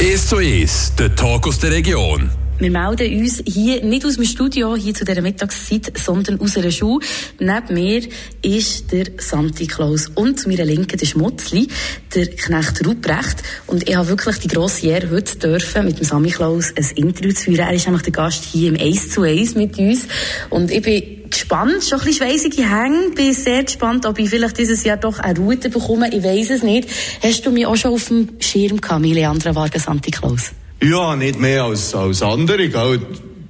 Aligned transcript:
1 0.00 0.28
zu 0.28 0.36
1, 0.36 0.94
der 0.98 1.14
Talk 1.14 1.46
aus 1.46 1.58
der 1.58 1.72
Region. 1.72 2.30
Wir 2.58 2.70
melden 2.70 3.20
uns 3.20 3.42
hier 3.44 3.84
nicht 3.84 4.06
aus 4.06 4.14
dem 4.14 4.24
Studio, 4.24 4.74
hier 4.74 4.94
zu 4.94 5.04
dieser 5.04 5.20
Mittagszeit, 5.20 5.92
sondern 5.98 6.40
aus 6.40 6.56
einer 6.56 6.70
Schule. 6.70 7.04
Neben 7.38 7.74
mir 7.74 8.08
ist 8.40 8.90
der 8.92 9.08
Santi 9.18 9.66
Klaus 9.66 10.10
und 10.14 10.40
zu 10.40 10.48
meiner 10.48 10.64
Linken 10.64 10.96
der 10.96 11.04
Schmutzli, 11.04 11.68
der 12.14 12.28
Knecht 12.28 12.86
Ruprecht. 12.86 13.42
Und 13.66 13.86
ich 13.86 13.94
habe 13.94 14.08
wirklich 14.08 14.38
die 14.38 14.48
grosse 14.48 14.86
Ehre, 14.86 15.10
heute 15.10 15.36
dürfen 15.36 15.84
mit 15.84 15.98
dem 15.98 16.04
Sami 16.06 16.30
Klaus 16.30 16.72
ein 16.74 16.96
Interview 16.96 17.34
zu 17.34 17.44
führen. 17.44 17.58
Er 17.58 17.74
ist 17.74 17.84
nämlich 17.84 18.02
der 18.04 18.12
Gast 18.12 18.44
hier 18.44 18.70
im 18.70 18.80
1 18.80 19.10
zu 19.10 19.20
1 19.20 19.54
mit 19.54 19.76
uns. 19.78 20.08
Und 20.48 20.70
ich 20.70 20.80
bin 20.80 21.19
gespannt, 21.30 21.84
schon 21.84 22.00
ein 22.00 22.04
bisschen 22.06 22.26
schweissige 22.26 22.68
Hänge. 22.68 23.10
Bin 23.14 23.32
sehr 23.32 23.64
gespannt, 23.64 24.06
ob 24.06 24.18
ich 24.18 24.28
vielleicht 24.28 24.58
dieses 24.58 24.84
Jahr 24.84 24.96
doch 24.96 25.18
eine 25.18 25.38
Route 25.38 25.70
bekomme. 25.70 26.14
Ich 26.14 26.22
weiß 26.22 26.50
es 26.50 26.62
nicht. 26.62 26.88
Hast 27.22 27.46
du 27.46 27.50
mich 27.50 27.66
auch 27.66 27.76
schon 27.76 27.92
auf 27.92 28.08
dem 28.08 28.28
Schirm 28.40 28.80
gehabt, 28.80 29.04
Leandra 29.04 29.54
Vargas 29.54 29.84
Santi 29.84 30.10
Klaus? 30.10 30.52
Ja, 30.82 31.14
nicht 31.14 31.38
mehr 31.38 31.64
als, 31.64 31.94
als 31.94 32.22
andere. 32.22 32.68
Gell? 32.68 33.00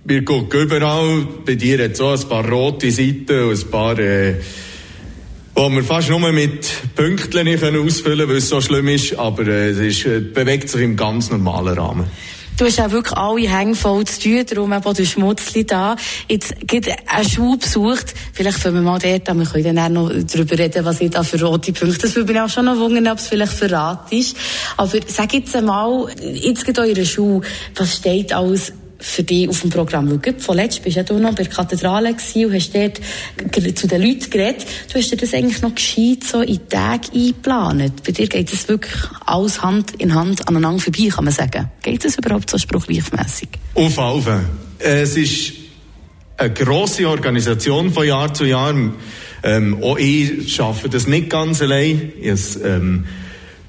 Wir 0.04 0.24
gucken 0.24 0.62
überall. 0.62 1.26
Bei 1.46 1.54
dir 1.54 1.84
hat 1.84 1.96
so 1.96 2.08
ein 2.08 2.20
paar 2.28 2.48
rote 2.48 2.90
Seiten 2.90 3.44
und 3.44 3.64
ein 3.64 3.70
paar, 3.70 3.98
äh, 3.98 4.34
wo 5.54 5.68
wir 5.68 5.84
fast 5.84 6.10
nur 6.10 6.32
mit 6.32 6.66
Pünktchen 6.96 7.46
ausfüllen 7.48 8.00
können, 8.18 8.28
weil 8.28 8.36
es 8.36 8.48
so 8.48 8.60
schlimm 8.60 8.88
ist. 8.88 9.16
Aber 9.18 9.46
äh, 9.46 9.68
es 9.68 9.78
ist, 9.78 10.06
äh, 10.06 10.20
bewegt 10.20 10.68
sich 10.68 10.82
im 10.82 10.96
ganz 10.96 11.30
normalen 11.30 11.78
Rahmen. 11.78 12.06
Du 12.60 12.66
hast 12.66 12.78
auch 12.78 12.90
wirklich 12.90 13.16
alle 13.16 13.48
Hänge 13.48 13.74
voll 13.74 14.04
zu 14.04 14.20
tun, 14.20 14.44
darum 14.44 14.70
eben 14.74 14.94
der 14.94 15.04
Schmutzli 15.06 15.64
da. 15.64 15.96
Jetzt 16.28 16.54
gibt 16.66 16.90
eine 17.06 17.26
Schule 17.26 17.56
besucht. 17.56 18.12
Vielleicht 18.34 18.58
fangen 18.58 18.74
wir 18.74 18.82
mal 18.82 18.98
dort 18.98 19.30
an. 19.30 19.38
Wir 19.38 19.46
können 19.46 19.76
dann 19.76 19.96
auch 19.96 20.10
noch 20.10 20.24
darüber 20.30 20.58
reden, 20.58 20.84
was 20.84 21.00
ich 21.00 21.08
da 21.08 21.22
für 21.22 21.42
rote 21.42 21.72
Punkte, 21.72 22.00
das 22.00 22.14
würde 22.14 22.30
mich 22.30 22.42
auch 22.42 22.50
schon 22.50 22.66
noch 22.66 22.76
wundern, 22.76 23.08
ob 23.08 23.18
es 23.18 23.28
vielleicht 23.28 23.54
verraten 23.54 24.14
ist. 24.14 24.36
Aber 24.76 24.90
sag 25.06 25.32
jetzt 25.32 25.56
einmal, 25.56 26.08
jetzt 26.34 26.66
geht 26.66 26.78
eure 26.78 27.06
Schule, 27.06 27.46
was 27.76 27.96
steht 27.96 28.34
alles 28.34 28.74
für 29.00 29.22
dich 29.22 29.48
auf 29.48 29.62
dem 29.62 29.70
Programm? 29.70 30.20
Schau, 30.24 30.32
vorletzt 30.38 30.82
bist 30.82 30.96
ja 30.96 31.02
du 31.02 31.18
noch 31.18 31.34
bei 31.34 31.42
der 31.42 31.52
Kathedrale 31.52 32.10
und 32.10 32.54
hast 32.54 32.74
dort 32.74 33.00
zu 33.76 33.86
den 33.86 34.02
Leuten 34.02 34.30
geredet. 34.30 34.66
Du 34.92 34.98
hast 34.98 35.10
dir 35.10 35.16
das 35.16 35.34
eigentlich 35.34 35.62
noch 35.62 35.74
gescheit 35.74 36.24
so 36.24 36.42
in 36.42 36.60
Tage 36.68 37.08
eingeplant. 37.14 38.02
Bei 38.04 38.12
dir 38.12 38.26
geht 38.28 38.52
es 38.52 38.68
wirklich 38.68 38.94
alles 39.26 39.62
Hand 39.62 39.92
in 39.98 40.14
Hand 40.14 40.46
aneinander 40.46 40.80
vorbei, 40.80 41.08
kann 41.08 41.24
man 41.24 41.32
sagen. 41.32 41.70
Geht 41.82 42.04
das 42.04 42.18
überhaupt 42.18 42.50
so 42.50 42.58
spruchreifmässig? 42.58 43.48
Auf 43.74 43.96
jeden 43.96 44.44
Es 44.78 45.16
ist 45.16 45.52
eine 46.36 46.52
grosse 46.52 47.08
Organisation 47.08 47.92
von 47.92 48.06
Jahr 48.06 48.32
zu 48.32 48.44
Jahr. 48.44 48.74
Ähm, 49.42 49.82
auch 49.82 49.98
ich 49.98 50.52
schaffe 50.54 50.88
das 50.88 51.06
nicht 51.06 51.30
ganz 51.30 51.62
allein. 51.62 52.12
Ich 52.20 52.30
habe, 52.30 52.68
ähm, 52.68 53.06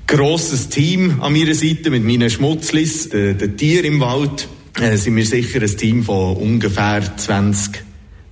grosses 0.07 0.67
Team 0.67 1.21
an 1.21 1.31
meiner 1.31 1.53
Seite 1.53 1.89
mit 1.89 2.03
meinen 2.03 2.29
Schmutzlis, 2.29 3.09
den 3.09 3.55
Tieren 3.55 3.85
im 3.85 3.99
Wald 4.01 4.49
äh, 4.81 4.97
sind 4.97 5.15
wir 5.15 5.25
sicher 5.25 5.61
ein 5.61 5.77
Team 5.77 6.03
von 6.03 6.35
ungefähr 6.35 7.01
20 7.15 7.83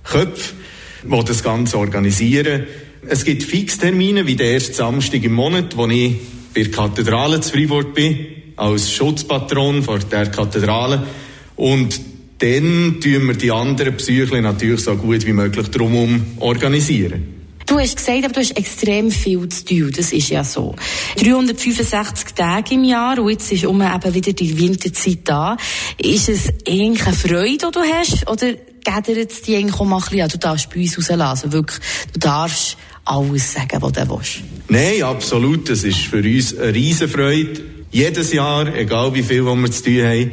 Köpfen, 0.02 0.58
die 1.04 1.24
das 1.24 1.42
Ganze 1.42 1.78
organisieren. 1.78 2.66
Es 3.06 3.24
gibt 3.24 3.44
Fixtermine, 3.44 4.26
wie 4.26 4.36
der 4.36 4.52
erste 4.52 4.74
Samstag 4.74 5.22
im 5.22 5.32
Monat, 5.32 5.76
wo 5.76 5.86
ich 5.86 6.16
bei 6.52 6.62
der 6.62 6.70
Kathedrale 6.72 7.40
zu 7.40 7.52
Freiburg 7.52 7.94
bin, 7.94 8.18
als 8.56 8.92
Schutzpatron 8.92 9.82
vor 9.82 10.00
der 10.00 10.26
Kathedrale. 10.26 11.06
Und 11.56 12.00
dann 12.38 13.00
tun 13.00 13.26
wir 13.28 13.34
die 13.34 13.52
anderen 13.52 13.96
Psyche 13.96 14.42
natürlich 14.42 14.80
so 14.80 14.96
gut 14.96 15.24
wie 15.26 15.32
möglich 15.32 15.68
drumherum 15.68 16.22
organisieren. 16.40 17.39
Du 17.70 17.78
hast 17.78 17.96
gesagt, 17.96 18.24
aber 18.24 18.32
du 18.34 18.40
hast 18.40 18.56
extrem 18.56 19.12
viel 19.12 19.48
zu 19.48 19.64
tun. 19.64 19.92
Das 19.96 20.12
ist 20.12 20.28
ja 20.28 20.42
so. 20.42 20.74
365 21.18 22.32
Tage 22.34 22.74
im 22.74 22.82
Jahr 22.82 23.16
und 23.20 23.30
jetzt 23.30 23.52
ist 23.52 23.64
um 23.64 23.80
eben 23.80 24.14
wieder 24.14 24.32
die 24.32 24.58
Winterzeit 24.58 25.20
da. 25.22 25.56
Ist 25.96 26.28
es 26.28 26.48
eigentlich 26.66 27.06
eine 27.06 27.14
Freude, 27.14 27.58
die 27.58 27.70
du 27.70 27.80
hast? 27.80 28.28
Oder 28.28 28.54
gedert 28.54 29.30
es 29.30 29.42
dich 29.42 29.56
eigentlich 29.56 29.78
auch 29.78 29.84
mal 29.84 29.98
ein 29.98 30.02
bisschen 30.02 30.20
an? 30.22 30.28
Du 30.30 30.38
darfst 30.38 30.68
bei 30.70 30.80
uns 30.80 30.98
rauslassen. 30.98 31.52
Wirklich, 31.52 31.78
du 32.12 32.18
darfst 32.18 32.76
alles 33.04 33.52
sagen, 33.52 33.80
was 33.80 33.92
du 33.92 34.08
willst. 34.10 34.40
Nein, 34.66 35.04
absolut. 35.04 35.70
Das 35.70 35.84
ist 35.84 35.98
für 35.98 36.24
uns 36.24 36.58
eine 36.58 36.74
Riesenfreude. 36.74 37.60
Jedes 37.92 38.32
Jahr, 38.32 38.74
egal 38.74 39.14
wie 39.14 39.22
viel 39.22 39.44
wir 39.44 39.70
zu 39.70 39.84
tun 39.84 40.02
haben. 40.02 40.32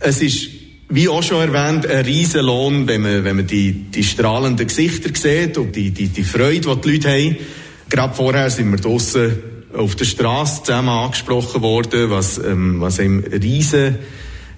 Es 0.00 0.22
ist 0.22 0.57
wie 0.88 1.08
auch 1.08 1.22
schon 1.22 1.52
erwähnt, 1.52 1.86
ein 1.86 2.04
riesen 2.04 2.44
Lohn, 2.44 2.86
wenn 2.86 3.02
man, 3.02 3.24
wenn 3.24 3.36
man 3.36 3.46
die, 3.46 3.72
die 3.72 4.04
strahlenden 4.04 4.66
Gesichter 4.66 5.10
sieht 5.14 5.58
und 5.58 5.76
die, 5.76 5.90
die, 5.90 6.08
die 6.08 6.24
Freude, 6.24 6.74
die 6.76 6.80
die 6.80 6.90
Leute 6.92 7.08
haben. 7.10 7.36
Gerade 7.90 8.14
vorher 8.14 8.50
sind 8.50 8.70
wir 8.70 8.78
draussen 8.78 9.38
auf 9.74 9.96
der 9.96 10.06
Straße 10.06 10.62
zusammen 10.62 10.88
angesprochen 10.88 11.60
worden, 11.60 12.10
was, 12.10 12.38
ähm, 12.38 12.80
was 12.80 13.00
einem 13.00 13.20
riesen 13.20 13.96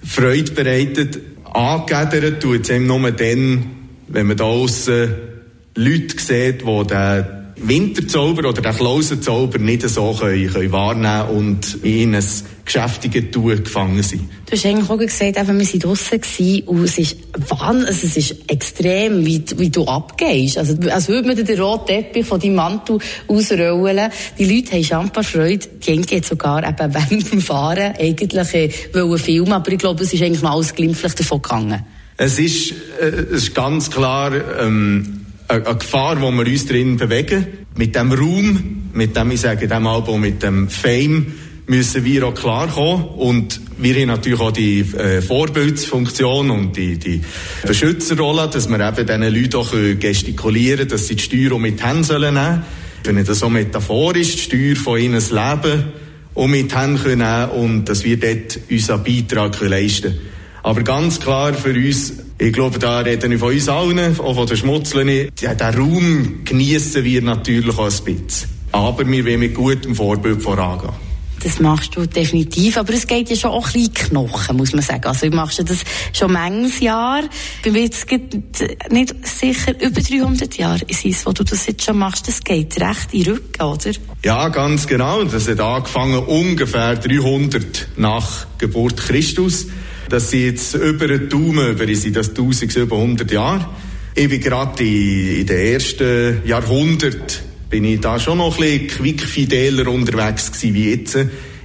Freude 0.03 0.51
bereitet. 0.53 1.19
Angedert 1.45 2.41
tut 2.41 2.61
es 2.61 2.71
einem 2.71 2.87
nur 2.87 3.11
dann, 3.11 3.71
wenn 4.07 4.27
man 4.27 4.37
da 4.37 4.45
draussen 4.45 5.13
Leute 5.75 6.17
sieht, 6.17 6.61
die 6.61 6.87
den 6.87 7.40
Winterzauber 7.63 8.49
oder 8.49 8.61
den 8.61 8.73
Klausenzauber 8.73 9.57
nicht 9.59 9.87
so 9.87 10.13
können, 10.13 10.51
können 10.51 10.71
wahrnehmen 10.71 11.37
und 11.37 11.83
in 11.83 12.15
ein 12.15 12.23
geschäftiges 12.65 13.31
Tun 13.31 13.63
gefangen 13.63 14.01
sind. 14.01 14.29
Du 14.45 14.53
hast 14.53 14.65
eigentlich 14.65 14.89
auch 14.89 14.97
gesagt, 14.97 15.37
eben, 15.37 15.59
wir 15.59 15.65
waren 15.65 15.79
draussen 15.79 16.63
und 16.65 16.83
es 16.83 16.97
ist 16.97 17.17
Wahnsinn, 17.49 17.85
also 17.85 18.07
es 18.07 18.17
ist 18.17 18.35
extrem, 18.47 19.25
wie, 19.25 19.43
wie 19.57 19.69
du 19.69 19.85
abgehst. 19.85 20.57
Also, 20.57 20.75
als 20.89 21.07
würde 21.07 21.27
man 21.27 21.35
den 21.35 21.59
roten 21.59 21.87
Teppich 21.87 22.25
von 22.25 22.39
deinem 22.39 22.55
Mantel 22.55 22.99
ausrollen. 23.27 24.11
Die 24.37 24.45
Leute 24.45 24.73
haben 24.73 24.83
scheinbar 24.83 25.23
Freude. 25.23 25.67
Die 25.85 26.01
geht 26.01 26.25
sogar 26.25 26.67
eben 26.67 26.93
während 26.93 27.31
dem 27.31 27.41
Fahren 27.41 27.93
eigentlich 27.99 28.53
äh, 28.53 28.69
wollen 28.93 29.19
filmen, 29.19 29.53
aber 29.53 29.71
ich 29.71 29.79
glaube, 29.79 30.03
es 30.03 30.13
ist 30.13 30.21
eigentlich 30.21 30.41
noch 30.41 30.51
alles 30.51 30.73
glimpflich 30.73 31.13
davon 31.13 31.41
gegangen. 31.41 31.85
Es 32.17 32.37
ist, 32.37 32.71
äh, 33.01 33.05
es 33.05 33.43
ist 33.43 33.55
ganz 33.55 33.89
klar, 33.89 34.31
ähm, 34.59 35.20
eine 35.51 35.75
Gefahr, 35.75 36.21
wo 36.21 36.31
wir 36.31 36.45
uns 36.45 36.65
drin 36.65 36.97
bewegen. 36.97 37.45
Mit 37.75 37.95
dem 37.95 38.11
Raum, 38.11 38.89
mit 38.93 39.15
dem, 39.15 39.31
ich 39.31 39.41
sage, 39.41 39.67
dem 39.67 39.85
Album, 39.85 40.21
mit 40.21 40.41
dem 40.41 40.69
Fame, 40.69 41.33
müssen 41.67 42.03
wir 42.03 42.27
auch 42.27 42.33
klarkommen. 42.33 43.05
Und 43.05 43.59
wir 43.77 43.95
haben 43.95 44.07
natürlich 44.07 44.39
auch 44.39 44.51
die 44.51 44.79
äh, 44.79 45.21
Vorbildsfunktion 45.21 46.49
und 46.49 46.75
die, 46.75 46.97
die 46.97 47.21
Beschützerrolle, 47.65 48.49
dass 48.49 48.69
wir 48.69 48.79
eben 48.79 49.05
diesen 49.05 49.41
Leuten 49.41 49.55
auch 49.55 49.71
gestikulieren 49.99 50.79
können, 50.79 50.89
dass 50.89 51.07
sie 51.07 51.15
die 51.15 51.23
Steuer 51.23 51.53
auch 51.53 51.59
mit 51.59 51.83
Händen 51.83 52.03
sollen 52.03 52.33
nehmen. 52.33 52.63
Wenn 53.03 53.23
das 53.23 53.39
so 53.39 53.49
metaphorisch, 53.49 54.35
die 54.35 54.41
Steuer 54.41 54.75
von 54.75 54.99
ihnen 54.99 55.21
Leben 55.21 55.83
auch 56.33 56.47
mit 56.47 56.75
Händen 56.75 57.19
nehmen 57.19 57.49
und 57.49 57.85
dass 57.85 58.03
wir 58.03 58.17
dort 58.17 58.59
unseren 58.69 59.03
Beitrag 59.03 59.59
leisten 59.61 60.13
können. 60.13 60.31
Aber 60.63 60.83
ganz 60.83 61.19
klar 61.19 61.53
für 61.53 61.73
uns, 61.73 62.13
ich 62.41 62.53
glaube, 62.53 62.79
da 62.79 63.01
reden 63.01 63.29
wir 63.29 63.37
von 63.37 63.53
uns 63.53 63.69
allen, 63.69 64.19
auch 64.19 64.33
von 64.33 64.47
den 64.47 64.57
Schmutzlern, 64.57 65.29
ja, 65.39 65.53
den 65.53 65.75
Raum 65.75 66.39
genießen 66.43 67.03
wir 67.03 67.21
natürlich 67.21 67.77
auch 67.77 67.85
ein 67.85 68.15
bisschen. 68.15 68.49
Aber 68.71 69.07
wir 69.07 69.25
wollen 69.25 69.39
mit 69.41 69.53
gutem 69.53 69.93
Vorbild 69.93 70.41
vorangehen. 70.41 70.93
Das 71.43 71.59
machst 71.59 71.95
du 71.95 72.07
definitiv, 72.07 72.77
aber 72.77 72.93
es 72.93 73.05
geht 73.05 73.29
ja 73.29 73.35
schon 73.35 73.51
auch 73.51 73.67
ein 73.67 73.73
bisschen 73.73 73.93
Knochen, 73.93 74.57
muss 74.57 74.73
man 74.73 74.81
sagen. 74.81 75.05
Also, 75.05 75.29
du 75.29 75.35
machst 75.35 75.59
das 75.59 75.83
schon 76.13 76.31
manches 76.31 76.79
Jahr. 76.79 77.21
Ich 77.57 77.71
bin 77.71 77.75
jetzt 77.75 78.07
nicht 78.89 79.15
sicher, 79.27 79.79
über 79.79 80.01
300 80.01 80.57
Jahre 80.57 80.81
ist 80.87 81.05
es, 81.05 81.25
wo 81.27 81.33
du 81.33 81.43
das 81.43 81.67
jetzt 81.67 81.83
schon 81.83 81.99
machst. 81.99 82.27
Das 82.27 82.43
geht 82.43 82.79
recht 82.81 83.13
in 83.13 83.23
den 83.23 83.33
Rücken, 83.33 83.61
oder? 83.61 83.91
Ja, 84.25 84.49
ganz 84.49 84.87
genau. 84.87 85.23
Das 85.25 85.47
hat 85.47 85.59
angefangen 85.59 86.23
ungefähr 86.25 86.95
300 86.95 87.89
nach 87.97 88.47
Geburt 88.57 88.97
Christus. 88.97 89.67
Das 90.11 90.29
sind 90.29 90.43
jetzt 90.43 90.75
über 90.75 91.05
einen 91.05 91.29
Daumen, 91.29 91.71
über 91.71 91.95
sind 91.95 92.17
das 92.17 92.31
1700 92.31 93.31
Jahre. 93.31 93.65
Ich 94.13 94.27
bin 94.27 94.41
gerade 94.41 94.83
in, 94.83 95.37
in 95.37 95.45
den 95.45 95.57
ersten 95.57 96.45
Jahrhunderten 96.45 97.37
bin 97.69 97.85
ich 97.85 98.01
da 98.01 98.19
schon 98.19 98.39
noch 98.39 98.59
ein 98.59 98.87
quickfideler 98.87 99.89
unterwegs 99.89 100.51
gewesen 100.51 100.73
wie 100.75 100.89
jetzt. 100.89 101.17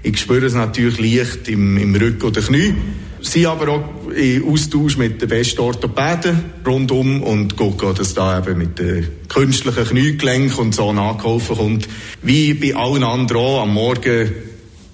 Ich 0.05 0.19
spüre 0.19 0.47
es 0.47 0.55
natürlich 0.55 1.01
leicht 1.01 1.49
im, 1.49 1.77
im 1.77 1.97
Rücken 1.97 2.23
oder 2.23 2.41
Knie. 2.41 2.72
Sie 3.21 3.48
aber 3.48 3.69
auch 3.69 4.10
in 4.13 4.45
Austausch 4.45 4.97
mit 4.97 5.21
den 5.21 5.28
besten 5.28 5.63
Orthopäden 5.63 6.45
rundum 6.65 7.25
und 7.25 7.57
gucken, 7.57 7.97
dass 7.97 8.15
da 8.15 8.39
eben 8.39 8.59
mit 8.59 8.78
den 8.78 9.09
künstlichen 9.28 9.87
Kniegelenken 9.87 10.66
und 10.66 10.72
so 10.72 10.93
nachgeholfen 10.93 11.57
kommt. 11.57 11.89
Wie 12.22 12.54
bei 12.54 12.77
allen 12.77 13.03
anderen 13.03 13.43
auch 13.43 13.63
am 13.63 13.75
Morgen 13.75 14.31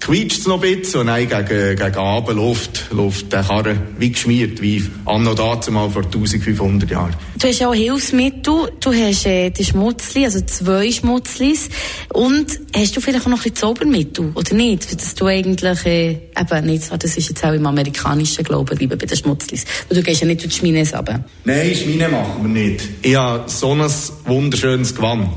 quietscht 0.05 0.41
es 0.41 0.47
noch 0.49 0.61
ein 0.61 0.81
bisschen 0.81 1.01
und 1.01 1.07
dann 1.07 1.29
gegen, 1.29 1.77
gegen 1.77 1.97
Abend 1.97 2.37
läuft, 2.37 2.91
läuft 2.91 3.33
der 3.33 3.45
Karren 3.45 3.79
wie 3.99 4.11
geschmiert, 4.11 4.61
wie 4.61 4.85
anno 5.05 5.33
dazu 5.33 5.71
mal 5.71 5.89
vor 5.91 6.03
1500 6.03 6.91
Jahren. 6.91 7.15
Du 7.39 7.47
hast 7.47 7.63
auch 7.63 7.73
Hilfsmittel, 7.73 8.73
du 8.81 8.93
hast 8.93 9.27
äh, 9.27 9.51
die 9.51 9.65
Schmutzli, 9.65 10.25
also 10.25 10.41
zwei 10.41 10.91
Schmutzlis 10.91 11.69
und 12.13 12.59
hast 12.75 12.97
du 12.97 13.01
vielleicht 13.01 13.25
auch 13.25 13.31
noch 13.31 13.39
ein 13.39 13.43
bisschen 13.43 13.57
Zaubermittel, 13.57 14.33
oder 14.35 14.55
nicht? 14.55 14.85
Für 14.85 14.97
das 14.97 15.15
du 15.15 15.27
eigentlich, 15.27 15.87
äh, 15.87 16.11
eben 16.11 16.67
nicht 16.67 16.83
so, 16.83 16.97
das 16.97 17.17
ist 17.17 17.29
jetzt 17.29 17.45
auch 17.45 17.53
im 17.53 17.67
amerikanischen 17.67 18.43
Glauben 18.43 18.77
lieber 18.79 18.97
bei 18.97 19.07
den 19.07 19.17
Schmutzlis. 19.17 19.65
Und 19.89 19.97
du 19.97 20.03
gehst 20.03 20.21
ja 20.21 20.27
nicht 20.27 20.43
durch 20.43 20.53
die 20.53 20.59
Schmine 20.59 20.81
runter. 20.81 21.25
Nein, 21.45 21.75
Schmine 21.77 22.09
machen 22.09 22.43
wir 22.43 22.63
nicht. 22.63 22.83
Ich 23.03 23.15
habe 23.15 23.49
so 23.49 23.73
ein 23.73 23.89
wunderschönes 24.25 24.97
Gewand 24.97 25.29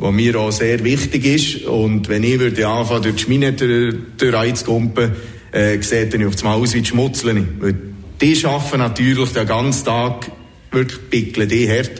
was 0.00 0.12
mir 0.12 0.40
auch 0.40 0.50
sehr 0.50 0.82
wichtig 0.82 1.26
ist. 1.26 1.66
Und 1.66 2.08
wenn 2.08 2.24
ich 2.24 2.38
würde 2.38 2.66
anfangen, 2.66 3.02
durch 3.02 3.16
die 3.16 3.22
Schmine 3.22 3.52
durchzugumpen, 3.52 5.12
äh, 5.52 5.80
sieht 5.82 6.14
dann 6.14 6.26
auf 6.26 6.32
das 6.32 6.42
Mal 6.42 6.54
aus 6.54 6.74
wie 6.74 6.80
die 6.80 6.88
Schmutzleni. 6.88 7.46
Weil 7.60 7.76
die 8.20 8.44
arbeiten 8.46 8.78
natürlich 8.78 9.30
den 9.30 9.46
ganzen 9.46 9.84
Tag 9.84 10.30
wirklich 10.72 11.10
pickeln, 11.10 11.48
die 11.48 11.68
hart. 11.68 11.92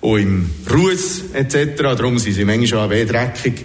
Und 0.00 0.20
im 0.20 0.50
Ruß 0.70 1.24
etc., 1.34 1.82
darum 1.82 2.18
sind 2.18 2.34
sie 2.34 2.44
manchmal 2.44 2.90
weh 2.90 3.04
dreckig. 3.04 3.64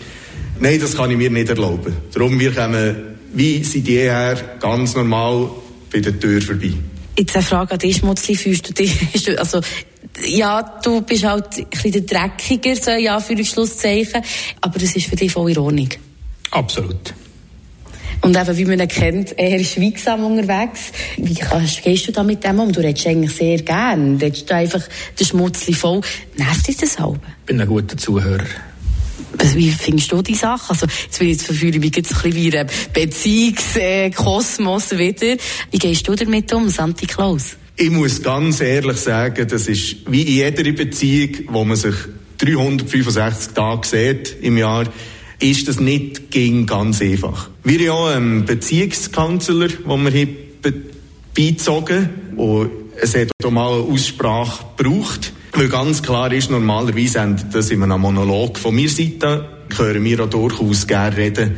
Nein, 0.60 0.80
das 0.80 0.98
kann 0.98 1.12
ich 1.12 1.18
mir 1.18 1.30
nicht 1.30 1.50
erlauben. 1.50 1.94
Darum, 2.14 2.40
wir 2.40 2.52
kommen 2.52 2.96
wie 3.34 3.64
seit 3.64 3.88
jeher 3.88 4.58
ganz 4.60 4.96
normal 4.96 5.50
bei 5.92 6.00
der 6.00 6.20
Tür 6.20 6.42
vorbei. 6.42 6.74
Jetzt 7.18 7.36
eine 7.36 7.44
Frage 7.44 7.74
an 7.74 7.80
dich, 7.80 7.98
Schmutzli, 7.98 8.36
fühlst 8.36 8.70
du 8.70 8.74
dich, 8.74 8.96
also, 9.40 9.62
ja, 10.26 10.80
du 10.84 11.02
bist 11.02 11.24
halt 11.24 11.58
ein 11.58 11.66
bisschen 11.70 11.92
der 11.92 12.02
Dreckiger, 12.02 12.76
so, 12.76 12.92
ja, 12.92 13.20
für 13.20 13.34
ein 13.34 13.46
Schlusszeichen, 13.46 14.22
aber 14.62 14.80
das 14.80 14.96
ist 14.96 15.08
für 15.08 15.16
dich 15.16 15.32
voll 15.32 15.52
in 15.52 15.58
Ordnung. 15.58 15.90
Absolut. 16.52 17.14
Und 18.22 18.38
eben, 18.38 18.58
wie 18.58 18.66
man 18.66 18.80
ihn 18.80 18.88
kennt, 18.88 19.38
eher 19.38 19.62
schweigsam 19.66 20.24
unterwegs. 20.24 20.94
Wie 21.18 21.34
kannst, 21.34 21.84
gehst 21.84 22.08
du 22.08 22.14
da 22.14 22.24
mit 22.24 22.42
dem 22.44 22.58
um? 22.60 22.72
Du 22.72 22.80
redest 22.80 23.06
eigentlich 23.06 23.36
sehr 23.36 23.62
gern. 23.62 24.18
Du 24.18 24.26
redest 24.26 24.50
einfach 24.50 24.82
den 25.20 25.28
Schmutzli 25.28 25.74
voll. 25.74 26.00
Nervt 26.38 26.66
dich 26.66 26.78
das 26.78 26.98
halbe? 26.98 27.20
Ich 27.40 27.46
bin 27.46 27.60
ein 27.60 27.68
guter 27.68 27.98
Zuhörer. 27.98 28.46
Also, 29.38 29.56
wie 29.56 29.72
findest 29.72 30.10
du 30.12 30.22
die 30.22 30.36
Sache? 30.36 30.70
Also, 30.70 30.86
jetzt 30.86 31.20
will 31.20 31.28
ich 31.28 31.34
jetzt 31.34 31.48
verfühlen, 31.48 31.82
mich 31.82 31.96
jetzt 31.98 32.16
ein 32.16 32.22
bisschen 32.22 32.54
wie 32.54 32.58
ein 32.58 32.68
Beziehungskosmos 32.94 34.92
wieder. 34.92 35.36
Wie 35.72 35.78
gehst 35.78 36.08
du 36.08 36.16
damit 36.16 36.54
um, 36.54 36.70
Santi 36.70 37.08
Klaus? 37.08 37.58
Ich 37.76 37.90
muss 37.90 38.22
ganz 38.22 38.62
ehrlich 38.62 38.98
sagen, 38.98 39.48
das 39.48 39.68
ist 39.68 40.12
wie 40.12 40.22
in 40.22 40.28
jeder 40.28 40.72
Beziehung, 40.74 41.48
wo 41.48 41.66
man 41.66 41.76
sich 41.76 41.96
365 42.38 43.54
Tage 43.54 43.88
sieht 43.88 44.38
im 44.42 44.58
Jahr, 44.58 44.86
ist 45.40 45.68
das 45.68 45.80
nicht 45.80 46.30
ging 46.30 46.68
ganz 46.68 47.02
einfach. 47.02 47.50
Wir 47.64 47.92
haben 47.92 47.98
auch 47.98 48.16
einen 48.16 48.46
Beziehungskanzler, 48.46 49.70
den 49.70 50.14
wir 50.14 50.28
beizogen 51.36 52.10
und 52.38 52.70
es 53.02 53.16
hat 53.16 53.30
auch 53.44 53.50
mal 53.50 53.74
eine 53.74 53.92
Aussprache 53.92 54.66
gebraucht. 54.78 55.34
Weil 55.54 55.68
ganz 55.68 56.04
klar 56.04 56.32
ist, 56.32 56.52
normalerweise 56.52 57.20
endet 57.20 57.56
das 57.56 57.72
in 57.72 57.82
einem 57.82 58.02
Monolog 58.02 58.60
von 58.60 58.76
mir 58.76 58.90
Seite, 58.90 59.50
hören 59.76 60.04
wir 60.04 60.24
auch 60.24 60.30
durchaus 60.30 60.86
gerne 60.86 61.18
reden. 61.18 61.56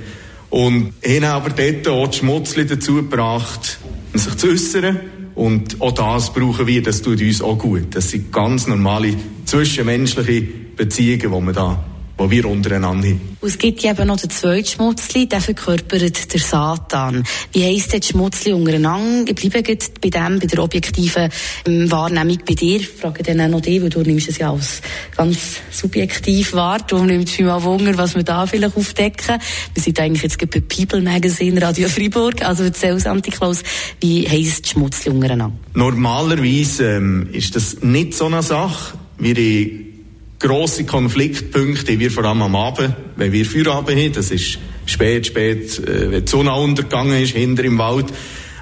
Und 0.50 0.94
haben 1.06 1.24
aber 1.26 1.50
dort 1.50 1.88
auch 1.90 2.08
die 2.08 2.20
Schmutzli 2.20 2.66
dazu 2.66 2.96
gebracht, 2.96 3.80
sich 4.14 4.36
zu 4.38 4.48
äußern. 4.48 5.00
Und 5.36 5.82
auch 5.82 5.92
das 5.92 6.34
brauchen 6.34 6.66
wir, 6.66 6.82
das 6.82 7.02
tut 7.02 7.22
uns 7.22 7.42
auch 7.42 7.58
gut. 7.58 7.94
Das 7.94 8.10
sind 8.10 8.32
ganz 8.32 8.68
normale 8.68 9.14
zwischenmenschliche 9.46 10.42
Beziehungen, 10.76 11.20
die 11.20 11.46
wir 11.48 11.54
da 11.54 11.84
die 12.20 12.32
wir 12.32 12.46
untereinander 12.46 13.08
haben. 13.08 13.38
Und 13.42 13.48
es 13.48 13.58
gibt 13.58 13.84
eben 13.84 14.08
noch 14.08 14.20
den 14.20 14.30
zweiten 14.30 14.66
Schmutzli, 14.66 15.28
der 15.28 15.42
verkörpert 15.42 16.34
der 16.34 16.40
Satan. 16.40 17.24
Wie 17.52 17.64
heisst 17.64 17.94
der 17.94 18.02
Schmutzli 18.02 18.54
untereinander? 18.54 19.32
Ich 19.32 19.50
bleibe 19.50 19.78
bei 20.02 20.10
dem, 20.10 20.40
bei 20.40 20.48
der 20.48 20.64
objektiven 20.64 21.30
ähm, 21.68 21.92
Wahrnehmung 21.92 22.40
bei 22.48 22.54
dir. 22.54 22.78
Ich 22.78 22.90
frage 22.90 23.24
dann 23.24 23.42
auch 23.42 23.50
noch 23.50 23.62
dich, 23.62 23.82
weil 23.82 23.90
du 23.90 24.02
nimmst 24.02 24.30
es 24.30 24.38
ja 24.38 24.52
als 24.52 24.82
ganz 25.16 25.58
subjektiv 25.72 26.54
wahr. 26.54 26.80
Darum 26.88 27.08
nimmt 27.08 27.30
es 27.30 27.38
mich 27.38 27.48
mal 27.48 27.62
Wunder, 27.64 27.98
was 27.98 28.16
wir 28.16 28.24
da 28.24 28.46
vielleicht 28.46 28.78
aufdecken. 28.78 29.40
Wir 29.74 29.84
sind 29.84 30.00
eigentlich 30.00 30.24
jetzt 30.24 30.40
bei 30.40 30.62
People 30.62 31.02
Magazine 31.02 31.62
Radio 31.62 31.90
Freiburg. 31.90 32.42
Also 32.44 32.64
erzähl 32.64 32.96
Antiklaus, 33.06 33.62
wie 34.00 34.28
heisst 34.28 34.70
Schmutzli 34.70 35.12
untereinander? 35.12 35.56
Normalerweise 35.74 36.96
ähm, 36.96 37.30
ist 37.32 37.56
das 37.56 37.82
nicht 37.82 38.14
so 38.14 38.26
eine 38.26 38.42
Sache. 38.42 38.98
Wir 39.18 39.95
grosse 40.40 40.86
Konfliktpunkte 40.86 42.00
wir 42.00 42.12
vor 42.12 42.26
allem 42.26 42.42
am 42.42 42.56
Abend, 42.56 42.94
wenn 43.16 43.32
wir 43.32 43.46
Feierabend 43.46 43.98
haben. 43.98 44.14
Das 44.14 44.32
ist 44.32 44.60
spät, 44.86 45.28
spät, 45.28 45.80
äh, 45.80 46.12
wenn 46.12 46.26
die 46.26 46.32
Sonne 46.32 46.54
untergegangen 46.54 47.22
ist, 47.22 47.34
hinter 47.36 47.64
im 47.64 47.78
Wald. 47.78 48.08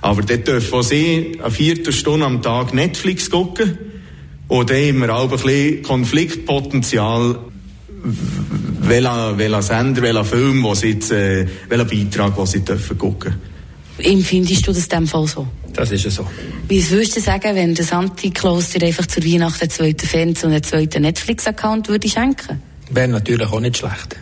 Aber 0.01 0.21
dort 0.21 0.47
dürfen 0.47 0.73
auch 0.73 0.83
sie 0.83 1.37
eine 1.39 1.51
Viertelstunde 1.51 2.25
am 2.25 2.41
Tag 2.41 2.73
Netflix 2.73 3.29
gucken. 3.29 3.77
Und 4.47 4.69
dann 4.69 4.77
haben 4.77 4.99
wir 4.99 5.15
auch 5.15 5.23
ein 5.23 5.29
bisschen 5.29 5.81
Konfliktpotenzial, 5.83 7.39
welcher, 8.81 9.61
Sender, 9.61 10.01
welcher 10.01 10.25
Film, 10.25 10.65
äh, 10.65 11.47
welcher 11.69 11.85
Beitrag, 11.85 12.35
den 12.35 12.45
sie 12.45 12.65
dürfen 12.65 12.97
gucken. 12.97 13.35
Empfindest 13.97 14.67
du 14.67 14.71
das 14.71 14.85
in 14.85 14.89
dem 14.89 15.07
Fall 15.07 15.27
so? 15.27 15.47
Das 15.73 15.91
ist 15.91 16.03
ja 16.03 16.11
so. 16.11 16.27
Wie 16.67 16.89
würdest 16.89 17.15
du 17.15 17.21
sagen, 17.21 17.55
wenn 17.55 17.75
der 17.75 17.85
Santi 17.85 18.31
Klaus 18.31 18.69
dir 18.69 18.85
einfach 18.85 19.05
zur 19.05 19.23
Weihnachten 19.23 19.61
einen 19.61 19.69
zweiten 19.69 20.07
Fernseher 20.07 20.47
und 20.47 20.53
einen 20.53 20.63
zweiten 20.63 21.01
Netflix-Account 21.01 21.89
würde 21.89 22.09
schenken? 22.09 22.61
Wäre 22.91 23.07
natürlich 23.07 23.47
auch 23.47 23.59
nicht 23.59 23.77
schlecht. 23.77 24.15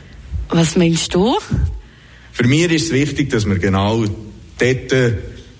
Was 0.50 0.76
meinst 0.76 1.14
du? 1.14 1.38
Für 2.32 2.48
mich 2.48 2.72
ist 2.72 2.86
es 2.86 2.92
wichtig, 2.92 3.30
dass 3.30 3.46
wir 3.46 3.60
genau 3.60 4.04
dort 4.58 4.92
äh, 4.92 5.14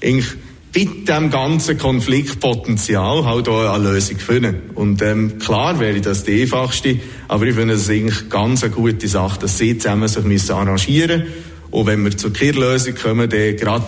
eigentlich 0.04 0.28
bei 0.74 0.86
diesem 0.86 1.30
ganzen 1.30 1.78
Konfliktpotenzial 1.78 3.26
halt 3.26 3.50
auch 3.50 3.74
eine 3.74 3.92
Lösung 3.92 4.18
finden. 4.20 4.70
Und 4.76 5.02
ähm, 5.02 5.38
klar 5.38 5.80
wäre 5.80 6.00
das 6.00 6.24
die 6.24 6.42
einfachste, 6.44 6.98
aber 7.28 7.46
ich 7.46 7.56
finde 7.56 7.74
es 7.74 7.90
eigentlich 7.90 8.30
ganz 8.30 8.64
eine 8.64 8.72
gute 8.74 9.08
Sache, 9.08 9.40
dass 9.40 9.58
sie 9.58 9.78
zusammen 9.78 10.08
sich 10.08 10.24
müssen 10.24 10.54
arrangieren 10.54 11.22
müssen. 11.22 11.51
Und 11.72 11.88
wenn 11.88 12.04
wir 12.04 12.16
zur 12.16 12.34
Kehrlösung 12.34 12.96
kommen, 12.96 13.30
dann 13.30 13.56
gerade 13.56 13.86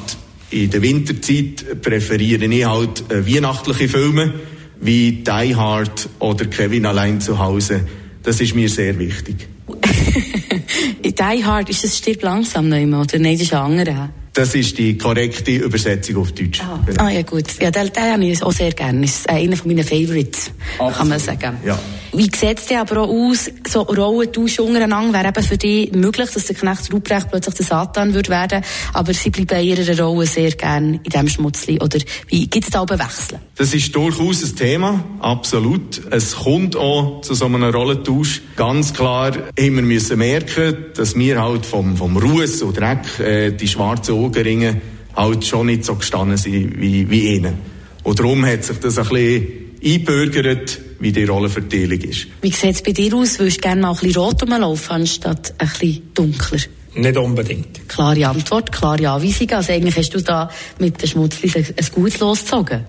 in 0.49 0.69
der 0.69 0.81
Winterzeit 0.81 1.81
präferiere 1.81 2.45
ich 2.45 2.65
halt 2.65 3.11
äh, 3.11 3.25
weihnachtliche 3.27 3.89
Filme 3.89 4.33
wie 4.79 5.23
Die 5.23 5.55
Hard 5.55 6.09
oder 6.19 6.45
Kevin 6.45 6.85
allein 6.85 7.21
zu 7.21 7.39
Hause. 7.39 7.85
Das 8.21 8.39
ist 8.41 8.55
mir 8.55 8.69
sehr 8.69 8.97
wichtig. 8.99 9.47
Die 11.03 11.45
Hard, 11.45 11.69
ist 11.69 11.83
das 11.83 11.97
Stirb 11.97 12.21
langsam 12.23 12.69
noch 12.69 12.77
immer, 12.77 13.01
oder 13.01 13.19
nein, 13.19 13.33
das 13.33 13.43
ist 13.43 13.53
ein 13.53 13.59
anderer? 13.59 14.09
Das 14.33 14.55
ist 14.55 14.79
die 14.79 14.97
korrekte 14.97 15.51
Übersetzung 15.51 16.17
auf 16.17 16.31
Deutsch. 16.31 16.59
Ah, 16.61 16.79
genau. 16.83 17.03
ah 17.03 17.09
ja 17.11 17.21
gut. 17.21 17.45
Ja, 17.61 17.69
den, 17.69 17.91
den 17.93 18.03
habe 18.03 18.25
ich 18.25 18.41
auch 18.41 18.51
sehr 18.51 18.71
gerne. 18.71 19.01
Das 19.01 19.11
ist 19.11 19.29
einer 19.29 19.55
meiner 19.63 19.83
Favorites, 19.83 20.51
Absolut. 20.79 20.97
kann 20.97 21.09
man 21.09 21.19
sagen. 21.19 21.57
Ja. 21.63 21.79
Wie 22.15 22.29
sieht 22.35 22.59
es 22.59 22.65
denn 22.67 22.77
aber 22.77 23.01
auch 23.01 23.09
aus, 23.09 23.49
so 23.67 23.81
Rollentausch 23.81 24.59
untereinander 24.59 25.17
wäre 25.17 25.29
eben 25.29 25.43
für 25.43 25.57
dich 25.57 25.91
möglich, 25.93 26.29
dass 26.29 26.45
der 26.45 26.55
Knecht 26.55 26.93
Ruprecht 26.93 27.29
plötzlich 27.31 27.55
der 27.55 27.65
Satan 27.65 28.13
würde 28.13 28.29
werden, 28.29 28.61
aber 28.93 29.13
sie 29.15 29.31
bleiben 29.31 29.59
in 29.59 29.77
ihrer 29.77 30.03
Rolle 30.03 30.27
sehr 30.27 30.51
gerne 30.51 30.99
in 31.03 31.09
diesem 31.09 31.27
Schmutzli, 31.27 31.79
oder 31.81 31.97
wie 32.27 32.45
gibt 32.47 32.65
es 32.65 32.71
da 32.71 32.81
auch 32.81 32.89
Wechsel? 32.89 33.39
Das 33.55 33.73
ist 33.73 33.95
durchaus 33.95 34.43
ein 34.43 34.55
Thema, 34.55 35.03
absolut. 35.21 36.01
Es 36.11 36.35
kommt 36.35 36.75
auch 36.75 37.21
zu 37.21 37.33
so 37.33 37.45
einem 37.45 37.63
Rollentausch. 37.63 38.41
Ganz 38.55 38.93
klar 38.93 39.33
wir 39.55 39.71
müssen 39.71 40.19
merken, 40.19 40.85
dass 40.95 41.15
wir 41.15 41.41
halt 41.41 41.65
vom, 41.65 41.97
vom 41.97 42.15
Ruß 42.17 42.61
und 42.61 42.77
Dreck, 42.77 43.19
äh, 43.19 43.51
die 43.51 43.67
schwarzen 43.67 44.15
Augenringe, 44.15 44.81
halt 45.15 45.45
schon 45.45 45.67
nicht 45.67 45.85
so 45.85 45.95
gestanden 45.95 46.37
sind 46.37 46.79
wie, 46.79 47.09
wie 47.09 47.35
ihnen. 47.35 47.55
Und 48.03 48.19
darum 48.19 48.45
hat 48.45 48.63
sich 48.63 48.77
das 48.79 48.97
ein 48.97 49.07
bisschen 49.07 49.47
einbürgert, 49.83 50.79
wie 51.03 51.11
die 51.11 51.25
Rollenverteilung 51.25 51.99
ist. 51.99 52.27
Wie 52.41 52.51
sieht 52.51 52.75
es 52.75 52.81
bei 52.81 52.93
dir 52.93 53.13
aus? 53.13 53.37
Würdest 53.37 53.57
du 53.57 53.61
gerne 53.61 53.81
mal 53.81 53.91
ein 53.91 53.99
bisschen 53.99 54.21
rot 54.21 54.41
rumlaufen, 54.41 54.91
anstatt 54.95 55.53
ein 55.57 55.67
bisschen 55.67 56.13
dunkler? 56.13 56.59
Nicht 56.95 57.17
unbedingt. 57.17 57.89
Klare 57.89 58.27
Antwort, 58.27 58.71
klare 58.71 59.09
Anweisung. 59.09 59.51
Also 59.51 59.73
eigentlich 59.73 59.97
hast 59.97 60.11
du 60.11 60.21
da 60.21 60.49
mit 60.79 61.01
den 61.01 61.09
Schmutzlis 61.09 61.55
ein, 61.55 61.65
gutes 61.93 62.19
losgezogen. 62.19 62.85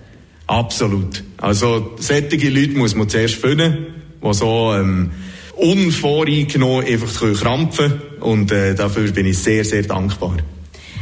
Absolut. 0.47 1.23
Also 1.37 1.95
solche 1.97 2.49
Leute 2.49 2.77
muss 2.77 2.95
man 2.95 3.09
zuerst 3.09 3.35
finden, 3.35 3.87
die 4.23 4.33
so 4.33 4.73
ähm, 4.73 5.11
unvoreingenommen 5.55 6.85
einfach 6.85 7.33
krampfen 7.33 7.89
können. 7.89 8.01
Und 8.21 8.51
äh, 8.51 8.75
dafür 8.75 9.11
bin 9.11 9.25
ich 9.25 9.39
sehr, 9.39 9.65
sehr 9.65 9.83
dankbar. 9.83 10.37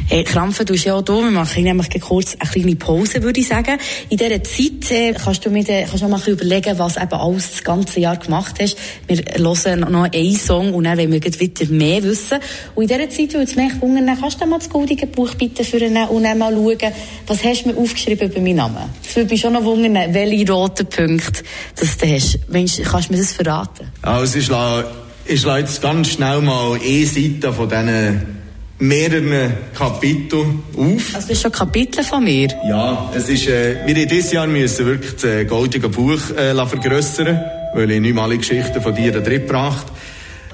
Hey, 0.06 0.22
Krampfen 0.22 0.66
tust 0.66 0.84
ja 0.84 0.94
auch 0.94 1.02
da. 1.02 1.14
Wir 1.14 1.30
machen 1.30 1.64
nämlich 1.64 1.88
kurz 1.98 2.36
eine 2.38 2.50
kleine 2.50 2.76
Pause, 2.76 3.22
würde 3.22 3.40
ich 3.40 3.48
sagen. 3.48 3.78
In 4.10 4.18
dieser 4.18 4.44
Zeit 4.44 4.90
äh, 4.90 5.14
kannst 5.14 5.46
du 5.46 5.50
mir 5.50 5.66
äh, 5.66 5.86
kannst 5.88 6.02
du 6.02 6.08
mal 6.08 6.20
überlegen, 6.26 6.78
was 6.78 6.98
eben 6.98 7.14
alles 7.14 7.52
das 7.52 7.64
ganze 7.64 8.00
Jahr 8.00 8.18
gemacht 8.18 8.56
hast. 8.60 8.76
Wir 9.08 9.16
hören 9.16 9.80
noch 9.90 10.12
einen 10.12 10.36
Song 10.36 10.74
und 10.74 10.84
dann 10.84 10.98
wollen 10.98 11.10
wir 11.10 11.40
wieder 11.40 11.66
mehr 11.72 12.02
wissen. 12.02 12.38
Und 12.74 12.82
in 12.82 12.88
dieser 12.88 13.08
Zeit 13.08 13.32
würde 13.32 13.50
es 13.50 13.56
mich 13.56 13.80
wundern, 13.80 14.20
kannst 14.20 14.42
du 14.42 14.46
mal 14.46 14.58
das 14.58 14.68
goldige 14.68 15.06
Buch 15.06 15.34
bitte 15.36 15.64
führen 15.64 15.96
und 15.96 16.24
dann 16.24 16.36
mal 16.36 16.52
schauen, 16.52 16.92
was 17.26 17.42
hast 17.42 17.64
du 17.64 17.70
mir 17.70 17.78
aufgeschrieben 17.78 18.30
über 18.30 18.40
meinen 18.42 18.56
Namen? 18.56 18.90
Das 19.02 19.16
würde 19.16 19.30
mich 19.30 19.40
schon 19.40 19.54
noch 19.54 19.64
wundern, 19.64 20.12
welche 20.12 20.52
roten 20.52 20.86
Punkte 20.86 21.42
das 21.76 21.96
du 21.96 22.14
hast. 22.14 22.40
Mensch, 22.50 22.76
kannst 22.82 23.08
du 23.08 23.14
mir 23.14 23.20
das 23.20 23.32
verraten? 23.32 23.90
Also 24.02 24.38
ich 24.38 24.44
schlage, 24.44 24.86
ich 25.24 25.40
schlage 25.40 25.62
jetzt 25.62 25.80
ganz 25.80 26.10
schnell 26.10 26.42
mal 26.42 26.74
eine 26.74 27.06
Seite 27.06 27.54
von 27.54 27.70
diesen 27.70 28.43
mehreren 28.78 29.54
Kapiteln 29.76 30.62
auf. 30.76 31.14
Also 31.14 31.28
das 31.28 31.30
ist 31.30 31.42
schon 31.42 31.52
Kapitel 31.52 32.02
von 32.02 32.24
mir? 32.24 32.48
Ja, 32.66 33.10
es 33.14 33.28
ist, 33.28 33.46
äh, 33.46 33.76
wir 33.86 33.96
in 33.96 34.08
dieses 34.08 34.32
Jahr 34.32 34.46
müssen 34.46 34.86
wirklich 34.86 35.14
das 35.14 35.24
äh, 35.24 35.44
goldige 35.44 35.88
Buch 35.88 36.30
äh, 36.36 36.54
vergrössern, 36.66 37.40
weil 37.74 37.90
ich 37.90 38.00
nicht 38.00 38.14
mal 38.14 38.24
alle 38.24 38.38
Geschichten 38.38 38.80
von 38.80 38.94
dir 38.94 39.12
da 39.12 39.20
drin 39.20 39.42
gebracht 39.42 39.86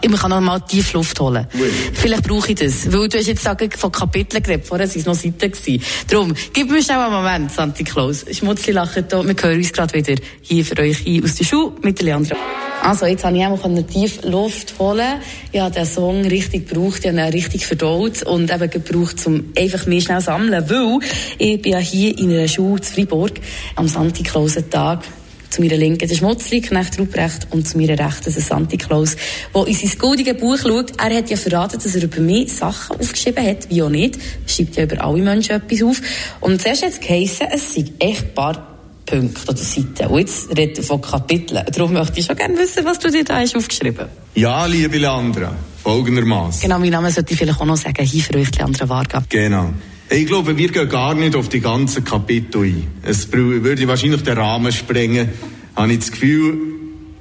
ich 0.02 0.12
kann 0.12 0.30
noch 0.30 0.40
mal 0.40 0.60
tief 0.60 0.92
Luft 0.92 1.18
holen. 1.20 1.46
Oui. 1.54 1.70
Vielleicht 1.92 2.22
brauche 2.26 2.50
ich 2.50 2.58
das. 2.58 2.92
Weil 2.92 3.08
du 3.08 3.18
hast 3.18 3.26
jetzt 3.26 3.42
sagen, 3.42 3.70
von 3.70 3.92
Kapiteln 3.92 4.42
geredet, 4.42 4.66
vorher 4.66 4.88
waren 4.88 4.98
es 4.98 5.06
noch 5.06 5.14
Seiten. 5.14 5.50
Gewesen. 5.50 5.82
Darum, 6.08 6.34
gib 6.52 6.70
mir 6.70 6.82
schnell 6.82 6.98
einen 6.98 7.12
Moment, 7.12 7.52
Santi 7.52 7.84
Claus. 7.84 8.24
Schmutzli 8.30 8.72
lachen 8.72 9.04
da. 9.08 9.22
Wir 9.26 9.34
hören 9.40 9.56
uns 9.58 9.72
gerade 9.72 9.94
wieder 9.94 10.20
hier 10.42 10.64
für 10.64 10.78
euch 10.78 11.06
ein 11.06 11.24
aus 11.24 11.34
der 11.34 11.44
Schule 11.44 11.72
mit 11.82 12.00
Leandra. 12.02 12.36
Also, 12.82 13.06
jetzt 13.06 13.24
habe 13.24 13.36
ich 13.36 13.44
auch 13.44 13.68
mal 13.68 13.82
tief 13.82 14.22
Luft 14.22 14.78
holen. 14.78 15.20
Ich 15.52 15.60
habe 15.60 15.74
den 15.74 15.84
Song 15.84 16.24
richtig 16.24 16.68
gebraucht, 16.68 17.00
ich 17.00 17.08
habe 17.08 17.18
ihn 17.18 17.32
richtig 17.32 17.66
verdaut 17.66 18.22
und 18.22 18.50
eben 18.50 18.70
gebraucht, 18.70 19.26
um 19.26 19.52
einfach 19.58 19.86
mehr 19.86 20.00
schnell 20.00 20.20
sammeln, 20.20 20.64
weil 20.68 20.98
ich 21.38 21.60
bin 21.60 21.72
ja 21.72 21.78
hier 21.78 22.16
in 22.18 22.30
einer 22.30 22.48
Schule 22.48 22.80
zu 22.80 22.94
Freiburg 22.94 23.32
am 23.76 23.86
Santi 23.86 24.22
Claus 24.22 24.56
Tag 24.70 25.04
zu 25.50 25.60
meiner 25.60 25.76
Linken 25.76 26.08
der 26.08 26.14
Schmutzli, 26.14 26.60
Knecht 26.60 26.98
Ruprecht 26.98 27.48
und 27.50 27.66
zu 27.66 27.76
meiner 27.76 27.98
Rechten 27.98 28.32
der 28.32 28.42
Santi 28.42 28.76
Claus, 28.76 29.16
der 29.54 29.66
in 29.66 29.74
sein 29.74 29.98
goldiges 29.98 30.36
Buch 30.38 30.58
schaut. 30.58 30.92
Er 30.98 31.16
hat 31.16 31.28
ja 31.28 31.36
verraten, 31.36 31.80
dass 31.82 31.94
er 31.94 32.02
über 32.02 32.20
mich 32.20 32.52
Sachen 32.52 32.98
aufgeschrieben 32.98 33.44
hat, 33.44 33.68
wie 33.68 33.82
auch 33.82 33.90
nicht. 33.90 34.16
Er 34.16 34.48
schreibt 34.48 34.76
ja 34.76 34.84
über 34.84 35.04
alle 35.04 35.22
Menschen 35.22 35.56
etwas 35.56 35.82
auf. 35.82 36.00
Und 36.40 36.62
zuerst 36.62 36.84
hat 36.84 36.92
es 36.92 37.00
geheissen, 37.00 37.48
es 37.52 37.74
sind 37.74 37.92
echt 37.98 38.26
ein 38.28 38.34
paar 38.34 38.66
Punkte 39.06 39.50
oder 39.50 39.58
Seiten. 39.58 40.06
Und 40.06 40.20
jetzt 40.20 40.48
redet 40.56 40.78
er 40.78 40.84
von 40.84 41.00
Kapiteln. 41.00 41.64
Darum 41.72 41.92
möchte 41.92 42.20
ich 42.20 42.26
schon 42.26 42.36
gerne 42.36 42.56
wissen, 42.56 42.84
was 42.84 42.98
du 42.98 43.10
dir 43.10 43.24
da 43.24 43.40
hast 43.40 43.56
aufgeschrieben 43.56 44.06
Ja, 44.34 44.66
liebe 44.66 44.98
Leandra, 44.98 45.52
folgendermaßen. 45.82 46.62
Genau, 46.62 46.78
mein 46.78 46.90
Name 46.90 47.10
sollte 47.10 47.32
ich 47.32 47.38
vielleicht 47.38 47.60
auch 47.60 47.64
noch 47.64 47.76
sagen. 47.76 48.04
Hier 48.04 48.22
für 48.22 48.36
euch, 48.36 48.54
Leandra 48.56 48.88
Varga. 48.88 49.22
Genau. 49.28 49.70
Ich 50.12 50.26
glaube, 50.26 50.58
wir 50.58 50.68
gehen 50.68 50.88
gar 50.88 51.14
nicht 51.14 51.36
auf 51.36 51.48
die 51.48 51.60
ganzen 51.60 52.02
Kapitel 52.02 52.64
ein. 52.64 52.88
Es 53.02 53.32
würde 53.32 53.86
wahrscheinlich 53.86 54.22
den 54.22 54.36
Rahmen 54.36 54.72
sprengen, 54.72 55.28
habe 55.76 55.92
ich 55.92 56.00
das 56.00 56.10
Gefühl. 56.10 56.58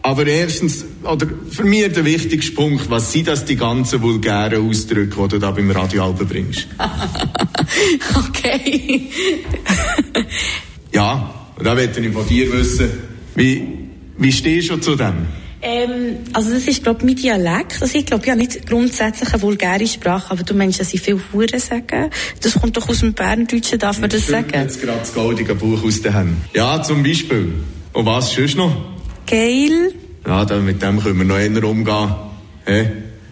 Aber 0.01 0.25
erstens, 0.25 0.85
oder 1.03 1.27
für 1.51 1.65
mich 1.65 1.91
der 1.91 2.03
wichtigste 2.03 2.53
Punkt, 2.53 2.89
was 2.89 3.11
sind 3.11 3.27
das 3.27 3.45
die 3.45 3.57
ganzen 3.57 4.01
vulgären 4.01 4.67
Ausdrücke, 4.67 5.21
die 5.21 5.27
du 5.27 5.39
da 5.39 5.51
beim 5.51 5.69
Radioalben 5.69 6.27
bringst? 6.27 6.67
okay. 8.27 9.09
ja, 10.91 11.51
und 11.57 11.65
da 11.65 11.75
möchte 11.75 11.99
ich 11.99 12.11
von 12.11 12.27
dir 12.27 12.51
wissen, 12.51 12.89
wie, 13.35 13.67
wie 14.17 14.31
stehst 14.31 14.71
du 14.71 14.77
zu 14.77 14.95
dem? 14.95 15.27
Ähm, 15.61 16.17
also 16.33 16.53
das 16.53 16.67
ist, 16.67 16.83
glaube 16.83 16.99
ich, 16.99 17.05
mein 17.05 17.15
Dialekt. 17.15 17.81
Also 17.81 17.97
ich 17.97 18.05
glaube 18.05 18.25
ja 18.25 18.35
nicht 18.35 18.67
grundsätzlich 18.67 19.33
eine 19.33 19.41
vulgäre 19.41 19.85
Sprache, 19.87 20.31
aber 20.31 20.43
du 20.43 20.53
meinst, 20.53 20.79
dass 20.79 20.93
ich 20.93 21.01
viel 21.01 21.19
Huren 21.33 21.59
sagen. 21.59 22.09
Das 22.41 22.53
kommt 22.59 22.77
doch 22.77 22.87
aus 22.87 22.99
dem 22.99 23.13
Berndeutschen, 23.13 23.79
darf 23.79 23.99
man 23.99 24.09
das 24.09 24.27
sagen? 24.27 24.51
jetzt 24.53 24.81
gerade 24.81 24.99
das 24.99 25.13
goldige 25.13 25.55
Buch 25.55 25.83
aus 25.83 26.01
den 26.01 26.13
Händen. 26.13 26.41
Ja, 26.53 26.81
zum 26.81 27.03
Beispiel. 27.03 27.53
Und 27.93 28.05
was 28.05 28.31
sonst 28.31 28.55
noch? 28.55 28.75
Geil. 29.27 29.93
Ja, 30.25 30.45
dann, 30.45 30.65
mit 30.65 30.81
dem 30.81 31.01
können 31.01 31.17
wir 31.17 31.25
noch 31.25 31.37
eher 31.37 31.63
umgehen. 31.63 32.15
Hey? 32.65 32.87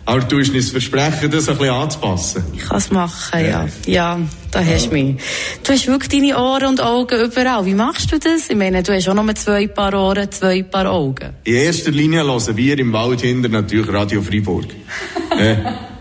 Aber 0.08 0.22
du 0.22 0.40
hast 0.40 0.56
uns 0.56 0.70
versprechen, 0.70 1.30
das 1.30 1.50
ein 1.50 1.58
bisschen 1.58 1.74
anzupassen. 1.74 2.42
Ich 2.56 2.62
kann 2.62 2.78
es 2.78 2.92
machen, 2.92 3.42
ja. 3.42 3.46
ja. 3.46 3.68
Ja, 3.86 4.20
da 4.52 4.64
hast 4.64 4.88
du 4.88 4.94
mich. 4.94 5.18
Du 5.66 5.74
hast 5.74 5.86
wirklich 5.86 6.08
deine 6.08 6.38
Ohren 6.42 6.68
und 6.68 6.82
Augen 6.82 7.26
überall. 7.26 7.66
Wie 7.66 7.74
machst 7.74 8.14
du 8.14 8.18
das? 8.18 8.50
Ich 8.50 8.56
meine, 8.56 8.84
du 8.84 8.94
hast 8.94 9.10
auch 9.10 9.14
nur 9.14 9.36
zwei 9.36 9.68
Paar 9.68 9.94
Ohren, 9.94 10.32
zwei 10.32 10.64
Paar 10.64 10.90
Augen. 10.90 11.32
In 11.44 11.56
erster 11.56 11.92
Linie 11.92 12.24
hören 12.24 12.56
wir 12.56 12.80
im 12.80 12.94
Wald 12.94 13.20
hinter 13.20 13.50
natürlich 13.50 13.92
Radio 13.92 14.22
Freiburg. 14.22 14.68
äh, 15.38 15.58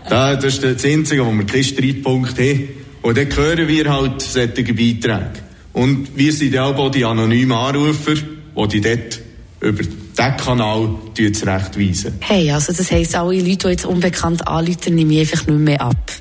das 0.07 0.41
ist 0.41 0.63
das 0.63 0.85
Einzige, 0.85 1.25
wo 1.25 1.31
wir 1.33 1.45
keinen 1.45 1.65
Streitpunkt 1.65 2.39
haben. 2.39 2.69
Und 3.01 3.17
dann 3.17 3.35
hören 3.35 3.67
wir 3.67 3.93
halt 3.93 4.21
solche 4.21 4.73
Beiträge. 4.73 5.31
Und 5.73 6.15
wir 6.15 6.31
sind 6.31 6.53
ja 6.53 6.63
auch 6.63 6.91
die 6.91 7.03
anonymen 7.03 7.57
Anrufer, 7.57 8.15
die 8.71 8.79
dort 8.79 9.19
über 9.59 9.83
diesen 10.17 10.37
Kanal 10.37 10.89
zurechtweisen. 11.15 12.13
Hey, 12.19 12.51
also 12.51 12.73
das 12.73 12.91
heisst, 12.91 13.15
alle 13.15 13.39
Leute, 13.39 13.57
die 13.57 13.67
jetzt 13.67 13.85
unbekannt 13.85 14.47
anrufen, 14.47 14.95
nehme 14.95 15.13
ich 15.13 15.31
einfach 15.31 15.47
nicht 15.47 15.59
mehr 15.59 15.81
ab. 15.81 16.11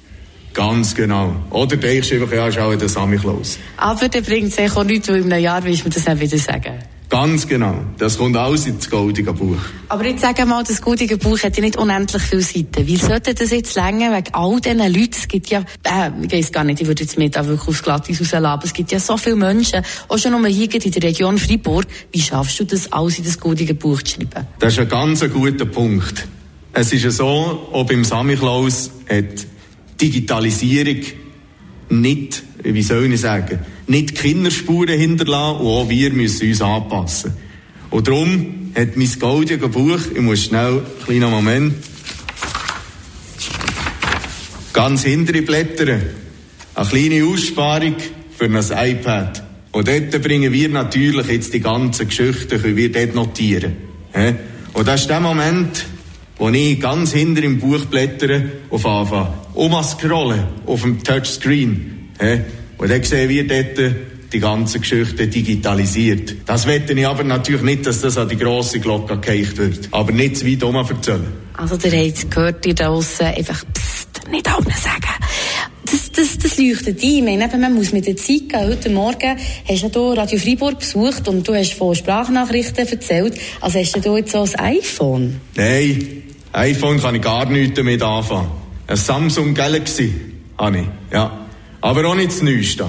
Ganz 0.53 0.95
genau. 0.95 1.37
Oder 1.51 1.77
denkst 1.77 2.09
du 2.09 2.15
einfach, 2.23 2.35
ja, 2.35 2.51
schau 2.51 2.89
Sammy 2.89 3.19
Klaus. 3.19 3.59
Aber 3.77 4.09
der 4.09 4.23
bringt 4.23 4.59
es 4.59 4.77
auch 4.77 4.85
nichts, 4.85 5.09
weil 5.09 5.17
in 5.17 5.33
einem 5.33 5.43
Jahr 5.43 5.63
willst 5.63 5.81
du 5.81 5.89
mir 5.89 5.95
das 5.95 6.07
nicht 6.07 6.21
wieder 6.21 6.39
sagen. 6.39 6.79
Ganz 7.19 7.49
genau. 7.49 7.77
Das 7.97 8.19
kommt 8.19 8.37
alles 8.37 8.67
ins 8.67 8.91
goldige 8.91 9.33
Buch. 9.33 9.57
Aber 9.89 10.05
jetzt 10.05 10.21
sag 10.21 10.47
mal, 10.47 10.63
das 10.63 10.83
goldige 10.83 11.17
Buch 11.17 11.43
hat 11.43 11.57
ja 11.57 11.63
nicht 11.63 11.79
unendlich 11.79 12.23
viele 12.23 12.43
Seiten. 12.43 12.87
Wie 12.87 12.97
sollte 12.97 13.33
das 13.33 13.53
jetzt 13.53 13.75
länger 13.75 14.15
wegen 14.15 14.35
all 14.35 14.61
diesen 14.61 14.81
Leuten? 14.81 15.13
Es 15.13 15.27
gibt 15.27 15.49
ja, 15.49 15.61
äh, 15.83 16.11
ich 16.21 16.31
weiß 16.31 16.53
gar 16.53 16.63
nicht, 16.65 16.83
ich 16.83 16.87
würde 16.87 17.05
jetzt 17.05 17.17
mit 17.17 17.35
da 17.35 17.47
wirklich 17.47 17.69
aufs 17.69 17.83
Glattis 17.83 18.21
rauslassen, 18.21 18.61
es 18.65 18.73
gibt 18.75 18.93
ja 18.93 19.01
so 19.01 19.17
viele 19.17 19.37
Menschen, 19.37 19.81
auch 20.09 20.19
schon 20.19 20.33
nur 20.33 20.47
hier 20.47 20.75
in 20.75 20.91
der 20.93 21.03
Region 21.05 21.39
Freiburg. 21.39 21.87
Wie 22.13 22.21
schaffst 22.21 22.61
du 22.61 22.65
das, 22.65 22.93
alles 22.93 23.17
in 23.17 23.25
das 23.25 23.41
goldige 23.41 23.73
Buch 23.73 24.03
zu 24.03 24.17
schreiben? 24.17 24.47
Das 24.59 24.75
ist 24.75 24.81
ein 24.81 24.89
ganz 24.91 25.21
guter 25.21 25.65
Punkt. 25.65 26.29
Es 26.75 26.93
ist 26.93 27.03
ja 27.03 27.11
so, 27.11 27.67
ob 27.73 27.91
im 27.93 28.05
Samichlaus 28.05 28.91
hat 29.09 29.47
Digitalisierung 29.99 31.01
nicht, 31.89 32.43
wie 32.63 32.83
soll 32.83 33.13
ich 33.13 33.21
sagen, 33.21 33.61
nicht 33.87 34.15
Kinderspuren 34.15 34.99
hinterlassen 34.99 35.61
und 35.61 35.67
auch 35.67 35.89
wir 35.89 36.11
müssen 36.13 36.49
uns 36.49 36.63
anpassen. 36.63 37.33
Und 37.91 38.09
darum 38.09 38.73
hat 38.75 38.97
mein 38.97 39.19
goldiges 39.19 39.71
Buch, 39.71 40.01
ich 40.15 40.21
muss 40.21 40.45
schnell, 40.45 40.83
einen 40.83 41.05
kleinen 41.05 41.31
Moment, 41.31 41.75
ganz 44.73 45.05
hintere 45.05 45.43
Blätter, 45.43 46.01
eine 46.75 46.89
kleine 46.89 47.25
Aussparung 47.25 47.97
für 48.37 48.45
ein 48.45 48.57
iPad. 48.91 49.43
Und 49.73 49.89
dort 49.89 50.23
bringen 50.23 50.53
wir 50.53 50.69
natürlich 50.69 51.29
jetzt 51.29 51.55
die 51.55 51.61
ganzen 51.61 52.09
Geschichten, 52.09 52.61
können 52.61 52.77
wir 52.77 52.93
dort 52.93 53.15
notieren. 53.15 53.77
Und 54.73 54.89
das 54.89 55.03
ist 55.03 55.11
der 55.11 55.21
Moment, 55.21 55.87
wo 56.39 56.49
ich 56.51 56.81
ganz 56.81 57.13
hinter 57.13 57.43
im 57.43 57.59
Buch 57.59 57.87
blättere, 57.87 58.51
auf 58.71 58.85
anfange, 58.87 59.33
um 59.55 59.83
scrollen, 59.83 60.45
auf 60.67 60.83
dem 60.83 61.03
Touchscreen. 61.03 62.11
Und 62.79 62.91
dann 62.91 63.03
sehen 63.03 63.29
wir 63.29 63.47
dort 63.47 63.95
die 64.33 64.41
ganze 64.41 64.81
Geschichte 64.81 65.29
digitalisiert. 65.29 66.35
Das 66.47 66.67
wette 66.67 66.93
ich 66.93 67.07
aber 67.07 67.25
natürlich 67.25 67.63
nicht, 67.63 67.87
dass 67.87 68.01
das 68.01 68.19
an 68.19 68.29
die 68.29 68.37
grosse 68.37 68.81
Glocke 68.81 69.19
gereicht 69.19 69.57
wird. 69.57 69.89
Aber 69.93 70.13
nicht 70.13 70.39
zu 70.39 70.47
weit 70.47 70.63
um 70.63 70.75
erzählen. 70.75 71.27
Also, 71.55 71.77
der 71.77 72.07
hat 72.07 72.31
gehört, 72.31 72.67
ihr 72.67 72.75
da 72.75 72.89
draussen 72.89 73.27
einfach, 73.27 73.65
psst, 73.73 74.31
nicht 74.31 74.53
allen 74.53 74.65
sagen. 74.65 75.25
Das, 75.87 76.11
das, 76.13 76.39
das 76.39 76.59
leuchtet 76.59 77.03
ein. 77.03 77.09
Ich 77.09 77.23
meine, 77.23 77.49
man 77.57 77.75
muss 77.75 77.93
mit 77.93 78.07
der 78.07 78.17
Zeit 78.17 78.49
gehen. 78.49 78.69
Heute 78.69 78.91
Morgen 78.91 79.39
hast 79.69 79.83
du 79.83 80.09
hier 80.09 80.19
Radio 80.19 80.39
Freiburg 80.39 80.81
besucht 80.81 81.29
und 81.29 81.47
du 81.47 81.55
hast 81.55 81.75
von 81.75 81.95
Sprachnachrichten 81.95 82.87
erzählt. 82.87 83.39
Also 83.61 83.79
hast 83.79 84.05
du 84.05 84.17
jetzt 84.17 84.33
so 84.33 84.43
ein 84.43 84.77
iPhone? 84.77 85.41
Nein, 85.55 86.25
iPhone 86.57 86.99
kann 87.01 87.15
ich 87.15 87.21
gar 87.21 87.45
nichts 87.45 87.77
damit 87.77 88.03
anfangen. 88.03 88.51
Ein 88.87 88.97
Samsung 88.97 89.53
Galaxy 89.53 90.15
habe 90.57 90.79
ich, 90.79 90.87
ja. 91.13 91.47
Aber 91.83 92.07
auch 92.07 92.15
nicht 92.15 92.31
das 92.31 92.41
Neueste. 92.41 92.87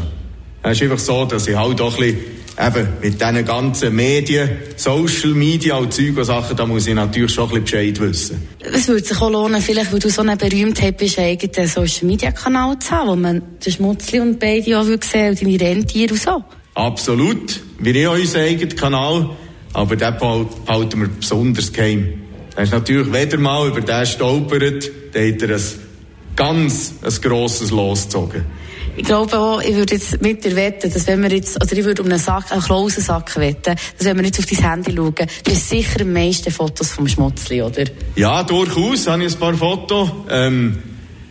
Es 0.63 0.77
ist 0.77 0.83
einfach 0.83 0.99
so, 0.99 1.25
dass 1.25 1.47
ich 1.47 1.55
halt 1.57 1.81
auch 1.81 1.93
ein 1.99 1.99
bisschen 1.99 2.37
eben 2.65 2.87
mit 3.01 3.21
diesen 3.21 3.45
ganzen 3.45 3.93
Medien, 3.93 4.49
Social 4.77 5.31
Media 5.31 5.75
und 5.75 5.93
Zeug 5.93 6.17
und 6.17 6.23
Sachen, 6.23 6.55
da 6.55 6.65
muss 6.65 6.87
ich 6.87 6.95
natürlich 6.95 7.33
schon 7.33 7.51
ein 7.51 7.61
bisschen 7.61 7.93
Bescheid 7.93 7.99
wissen. 7.99 8.47
Es 8.59 8.87
würde 8.87 9.03
sich 9.03 9.19
auch 9.19 9.29
lohnen, 9.29 9.61
vielleicht, 9.61 9.91
weil 9.91 9.99
du 9.99 10.09
so 10.09 10.21
eine 10.21 10.37
Berühmtheit 10.37 10.97
bist, 10.97 11.19
einen 11.19 11.31
eigenen 11.31 11.67
Social 11.67 12.07
Media 12.07 12.31
Kanal 12.31 12.79
zu 12.79 12.91
haben, 12.91 13.09
wo 13.09 13.15
man 13.17 13.41
den 13.63 13.71
Schmutzli 13.73 14.21
und 14.21 14.39
beide 14.39 14.79
auch 14.79 14.85
sehen 14.85 15.31
und 15.31 15.41
deine 15.41 15.59
Rentiere 15.59 16.13
und 16.13 16.21
so. 16.21 16.41
Absolut. 16.73 17.59
Wir 17.79 18.09
haben 18.09 18.21
unseren 18.21 18.43
eigenen 18.43 18.75
Kanal, 18.77 19.29
aber 19.73 19.95
den 19.97 20.17
behalten 20.17 21.01
wir 21.01 21.09
besonders 21.09 21.73
geheim. 21.73 22.26
Er 22.57 22.63
ist 22.63 22.73
natürlich 22.73 23.13
weder 23.13 23.37
mal 23.37 23.67
über 23.67 23.81
den 23.81 24.05
stolpert, 24.07 24.89
dann 25.13 25.31
hat 25.31 25.41
er 25.43 25.55
ein 25.57 25.61
ganz 26.35 26.95
ein 27.03 27.21
grosses 27.21 27.69
losgezogen. 27.69 28.45
Ich 28.95 29.03
glaube 29.03 29.37
auch, 29.37 29.61
ich 29.61 29.75
würde 29.75 29.93
jetzt 29.93 30.19
mit 30.23 30.43
dir 30.43 30.55
wetten, 30.55 30.91
dass 30.91 31.05
wenn 31.05 31.21
wir 31.21 31.29
jetzt, 31.29 31.63
oder 31.63 31.71
ich 31.71 31.85
würde 31.85 32.01
um 32.01 32.09
einen 32.09 32.17
Sack, 32.17 32.51
einen 32.51 32.63
Klausensack 32.63 33.37
wetten, 33.37 33.75
dass 33.75 34.07
wenn 34.07 34.17
wir 34.17 34.25
jetzt 34.25 34.39
auf 34.39 34.47
dein 34.47 34.71
Handy 34.71 34.95
schauen, 34.95 35.13
du 35.13 35.51
hast 35.51 35.69
sicher 35.69 36.01
am 36.01 36.13
meisten 36.13 36.49
Fotos 36.49 36.89
vom 36.89 37.07
Schmutzli, 37.07 37.61
oder? 37.61 37.83
Ja, 38.15 38.41
durchaus 38.41 39.05
habe 39.05 39.23
ich 39.23 39.33
ein 39.33 39.39
paar 39.39 39.53
Fotos. 39.53 40.09
Ähm, 40.27 40.79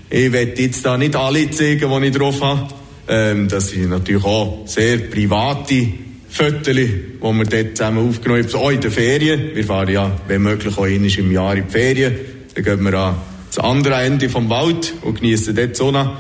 ich 0.09 0.31
werde 0.31 0.63
jetzt 0.63 0.87
da 0.87 0.97
nicht 0.97 1.17
alle 1.17 1.51
zeigen, 1.51 2.03
die 2.03 2.07
ich 2.07 2.17
drauf 2.17 2.41
habe. 2.41 2.69
Ähm, 3.09 3.49
das 3.49 3.71
sind 3.71 3.89
natürlich 3.89 4.25
auch 4.25 4.63
sehr 4.67 4.99
private 4.99 5.89
Fotos, 6.29 6.75
die 6.75 7.21
wir 7.21 7.45
dort 7.45 7.77
zusammen 7.77 8.09
aufgenommen 8.09 8.45
haben, 8.45 8.55
auch 8.55 8.71
in 8.71 8.81
den 8.81 8.91
Ferien. 8.91 9.55
Wir 9.55 9.65
fahren 9.65 9.89
ja, 9.89 10.21
wenn 10.29 10.43
möglich, 10.43 10.77
auch 10.77 10.85
einmal 10.85 11.11
im 11.11 11.33
Jahr 11.33 11.57
in 11.57 11.67
die 11.67 11.73
Ferien. 11.73 12.15
Dann 12.55 12.65
gehen 12.65 12.85
wir 12.85 12.95
an 12.95 13.17
das 13.49 13.59
andere 13.59 13.95
Ende 14.03 14.29
vom 14.29 14.51
Wald 14.51 14.93
und 15.03 15.21
genießen 15.21 15.55
dort 15.55 15.71
die 15.71 15.75
Sonne. 15.75 16.17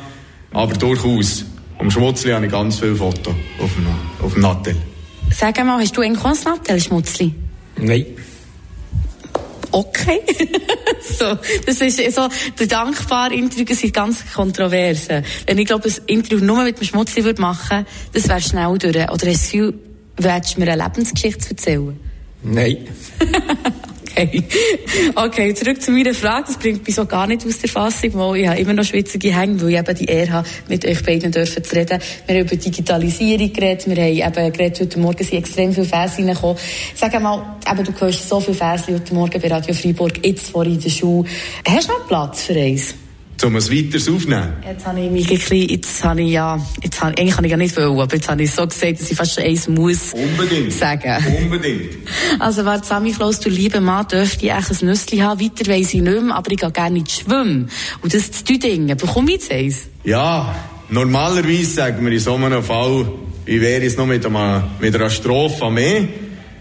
Aber 0.52 0.74
durchaus. 0.74 1.44
Am 1.78 1.90
Schmutzli 1.90 2.30
habe 2.30 2.46
ich 2.46 2.52
ganz 2.52 2.78
viele 2.78 2.96
Fotos 2.96 3.34
auf 3.60 3.70
dem, 3.74 3.86
auf 4.24 4.32
dem 4.32 4.42
Nattel. 4.42 4.76
Sag 5.30 5.62
mal, 5.64 5.78
hast 5.78 5.94
du 5.96 6.00
ein 6.00 6.14
Nattel, 6.14 6.80
Schmutzli? 6.80 7.34
Nein. 7.78 8.06
Okay. 9.70 10.20
so, 11.18 11.36
das 11.66 11.80
ist 11.82 12.14
so, 12.14 12.28
die 12.58 12.66
dankbaren 12.66 13.32
Interviews 13.32 13.80
sind 13.80 13.92
ganz 13.92 14.24
kontrovers. 14.32 15.08
Wenn 15.46 15.58
ich 15.58 15.66
glaube, 15.66 15.88
ein 15.88 15.94
Interview 16.06 16.42
nur 16.42 16.64
mit 16.64 16.78
dem 16.78 16.84
Schmutzli 16.84 17.24
würde 17.24 17.42
machen, 17.42 17.84
das 18.14 18.26
wäre 18.28 18.40
schnell 18.40 18.78
durch. 18.78 18.96
Oder 18.96 19.26
hast 19.26 19.52
du 19.52 19.74
willst 20.16 20.56
du 20.56 20.60
mir 20.60 20.72
eine 20.72 20.82
Lebensgeschichte 20.82 21.50
erzählen? 21.50 21.98
Nein. 22.42 22.78
Okay. 24.16 24.44
Okay, 25.14 25.52
zurück 25.52 25.82
zu 25.82 25.90
meiner 25.90 26.14
Frage. 26.14 26.46
Das 26.46 26.56
bringt 26.56 26.86
mich 26.86 26.96
so 26.96 27.04
gar 27.04 27.26
nicht 27.26 27.44
aus 27.46 27.58
der 27.58 27.68
Fassung, 27.68 28.14
weil 28.14 28.40
ich 28.40 28.48
habe 28.48 28.58
immer 28.58 28.72
noch 28.72 28.84
schwitzige 28.84 29.38
Hänge, 29.38 29.60
weil 29.60 29.70
ich 29.70 29.78
eben 29.78 29.94
die 29.94 30.04
Ehre 30.06 30.32
habe, 30.32 30.48
mit 30.68 30.86
euch 30.86 31.02
beiden 31.02 31.30
dürfen 31.30 31.62
zu 31.62 31.76
reden. 31.76 32.00
Wir 32.26 32.36
haben 32.36 32.46
über 32.46 32.56
Digitalisierung 32.56 33.52
geredet, 33.52 33.86
wir 33.86 34.24
haben 34.24 34.38
eben 34.38 34.52
geredet, 34.52 34.80
heute 34.80 34.98
Morgen 35.00 35.22
sind 35.22 35.36
extrem 35.36 35.74
viele 35.74 35.84
Fans 35.84 36.16
reingekommen. 36.16 36.56
Sag 36.94 37.20
mal, 37.20 37.58
eben, 37.70 37.84
du 37.84 37.92
hörst 38.00 38.26
so 38.26 38.40
viele 38.40 38.56
Fans 38.56 38.88
heute 38.88 39.12
Morgen 39.12 39.38
bei 39.38 39.48
Radio 39.48 39.74
Freiburg, 39.74 40.24
jetzt 40.24 40.48
vor 40.48 40.64
in 40.64 40.80
der 40.80 40.88
Schule. 40.88 41.28
Hast 41.68 41.88
du 41.88 41.92
noch 41.92 42.08
Platz 42.08 42.44
für 42.44 42.54
eins? 42.54 42.94
Um 43.44 43.54
es 43.56 43.70
weiter 43.70 43.98
aufnehmen? 44.12 44.54
Jetzt 44.66 44.86
habe 44.86 45.00
ich 45.00 45.10
mich 45.10 45.30
ein 45.30 45.36
bisschen, 45.36 45.68
jetzt 45.68 46.02
habe 46.02 46.22
ich 46.22 46.30
ja, 46.30 46.58
jetzt 46.82 47.00
habe, 47.02 47.10
eigentlich 47.18 47.34
kann 47.34 47.44
ich 47.44 47.50
ja 47.50 47.56
nicht 47.56 47.76
wollen, 47.76 48.00
aber 48.00 48.14
jetzt 48.14 48.28
habe 48.28 48.42
ich 48.42 48.50
so 48.50 48.66
gesagt, 48.66 49.00
dass 49.00 49.10
ich 49.10 49.16
fast 49.16 49.34
schon 49.34 49.44
eins 49.44 49.68
muss 49.68 50.12
Unbedingt. 50.14 50.72
sagen. 50.72 51.24
Unbedingt. 51.42 51.96
Also, 52.38 52.64
wer 52.64 52.82
Sammy 52.82 53.12
Klaus, 53.12 53.40
du 53.40 53.48
lieber 53.48 53.80
Mann, 53.80 54.06
dürfte 54.08 54.46
ich 54.46 54.52
echt 54.52 54.70
ein 54.82 54.86
Nüssli 54.86 55.18
haben. 55.18 55.40
Weiter 55.40 55.70
weiss 55.70 55.94
ich 55.94 56.02
nicht 56.02 56.22
mehr, 56.22 56.34
aber 56.34 56.50
ich 56.50 56.58
gehe 56.58 56.70
gerne 56.70 56.94
nicht 56.98 57.10
schwimmen. 57.12 57.68
Und 58.02 58.14
das 58.14 58.30
zu 58.30 58.58
Dinge. 58.58 58.96
Bekomme 58.96 59.28
ich 59.32 59.40
jetzt 59.42 59.52
eins? 59.52 59.76
Ja, 60.04 60.54
normalerweise 60.88 61.64
sagen 61.64 62.04
wir 62.04 62.12
in 62.12 62.18
so 62.18 62.34
einem 62.34 62.62
Fall, 62.62 63.06
wie 63.44 63.60
wäre 63.60 63.84
es 63.84 63.96
noch 63.96 64.06
mit 64.06 64.24
einer, 64.26 64.68
mit 64.80 64.94
einer 64.94 65.10
Strophe 65.10 65.64
am 65.64 65.78
E? 65.78 66.08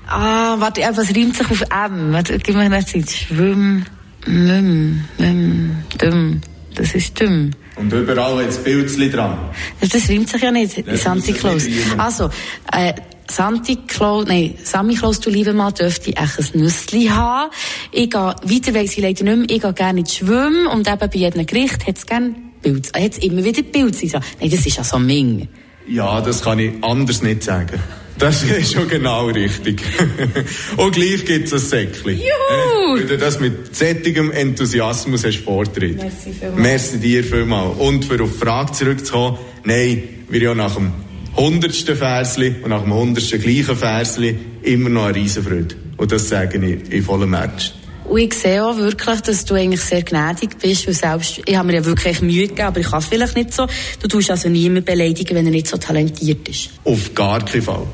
Ah, 0.08 0.56
warte, 0.60 0.82
ja, 0.82 0.96
was 0.96 1.16
reimt 1.16 1.36
sich 1.36 1.50
auf 1.50 1.62
M? 1.62 2.14
Warte, 2.14 2.38
gib 2.38 2.56
mir 2.56 2.62
eine 2.62 2.86
Zeit. 2.86 3.10
Schwimm, 3.10 3.86
müm, 4.28 5.04
müm, 5.18 5.76
dumm. 5.98 6.42
Das 6.76 6.94
ist 6.94 7.20
dumm. 7.20 7.52
Und 7.76 7.92
überall 7.92 8.44
hat 8.44 8.50
es 8.50 8.58
Bildchen 8.58 9.12
dran. 9.12 9.38
Das, 9.82 10.10
reimt 10.10 10.30
sich 10.30 10.42
ja 10.42 10.52
nicht, 10.52 10.88
Das 10.88 11.04
Santi 11.04 11.32
muss 11.32 11.40
Claus. 11.42 11.66
Also, 11.98 12.30
äh, 12.72 12.94
Santi 13.30 13.78
Claus, 13.88 14.26
nein, 14.28 14.56
Sammy 14.64 14.96
Claus, 14.96 15.20
du 15.20 15.30
lieber 15.30 15.54
Mann, 15.54 15.74
dürfte 15.74 16.12
ich 16.12 16.18
ein 16.18 16.30
Nüssli 16.54 17.08
haben. 17.08 17.50
Ich 17.92 18.10
gehe, 18.10 18.20
weiter 18.20 18.74
weiss 18.74 18.92
ich 18.98 19.04
leider 19.04 19.24
nicht 19.24 19.38
mehr, 19.38 19.50
ich 19.50 19.62
gehe 19.62 19.74
gerne 19.74 20.00
ins 20.02 20.16
Schwimmen 20.16 20.68
und 20.68 20.88
eben 20.88 21.00
bei 21.00 21.18
jedem 21.18 21.46
Gericht 21.46 21.88
hat 21.88 21.98
es 21.98 22.06
gerne 22.06 22.36
Bild, 22.62 22.90
äh, 22.96 23.04
hat's 23.04 23.18
immer 23.18 23.44
wieder 23.44 23.64
sein. 23.94 24.22
Nein, 24.40 24.50
das 24.52 24.66
ist 24.66 24.78
ja 24.78 24.84
so 24.84 25.00
Ming. 25.00 25.48
Ja, 25.88 26.22
das 26.22 26.42
kann 26.44 26.60
ich 26.60 26.72
anders 26.84 27.22
nicht 27.22 27.44
sagen. 27.44 27.80
Das 28.18 28.44
ist 28.60 28.74
schon 28.74 28.88
genau 28.88 29.28
richtig. 29.28 29.82
Und 30.78 30.92
gleich 30.94 31.26
gibt 31.26 31.48
es 31.48 31.54
ein 31.54 31.60
Säckchen. 31.60 32.18
Juhu! 32.18 32.98
Weil 32.98 33.06
du 33.06 33.18
das 33.18 33.40
mit 33.40 33.76
sättigem 33.76 34.32
Enthusiasmus 34.32 35.26
hast 35.26 35.40
vortritt. 35.40 35.98
Merci 35.98 36.34
vielmals. 36.40 36.62
Merci 36.62 37.00
dir 37.00 37.24
vielmals. 37.24 37.78
Und 37.78 38.06
für 38.06 38.24
auf 38.24 38.32
die 38.32 38.38
Frage 38.38 38.72
zurückzukommen, 38.72 39.38
nein, 39.64 40.04
wir 40.30 40.42
ja 40.42 40.56
nach 40.56 40.76
dem 40.76 40.94
hundertsten 41.36 41.98
Versli 41.98 42.56
und 42.64 42.70
nach 42.70 42.84
dem 42.84 42.94
hundertsten 42.94 43.42
gleichen 43.42 43.76
Versli 43.76 44.36
immer 44.64 44.90
noch 44.90 45.06
eine 45.06 45.16
Riesenfreude. 45.16 45.76
Und 45.98 46.12
das 46.12 46.30
sage 46.30 46.58
ich 46.58 46.92
in 46.92 47.04
vollem 47.04 47.34
Ernst. 47.34 47.76
Und 48.06 48.20
ich 48.20 48.34
sehe 48.36 48.64
auch 48.64 48.78
wirklich, 48.78 49.22
dass 49.22 49.46
du 49.46 49.56
eigentlich 49.56 49.82
sehr 49.82 50.04
gnädig 50.04 50.58
bist, 50.62 50.86
weil 50.86 50.94
selbst, 50.94 51.42
ich 51.44 51.56
habe 51.56 51.68
mir 51.68 51.76
ja 51.76 51.86
wirklich 51.86 52.22
Mühe 52.22 52.48
gegeben, 52.48 52.68
aber 52.68 52.80
ich 52.80 52.90
kann 52.90 53.00
es 53.00 53.08
vielleicht 53.08 53.36
nicht 53.36 53.54
so. 53.54 53.66
Du 54.00 54.08
tust 54.08 54.30
also 54.30 54.48
niemanden 54.48 54.86
beleidigen, 54.86 55.36
wenn 55.36 55.46
er 55.46 55.52
nicht 55.52 55.68
so 55.68 55.78
talentiert 55.78 56.48
ist. 56.48 56.70
Auf 56.84 57.14
gar 57.16 57.44
keinen 57.44 57.64
Fall. 57.64 57.88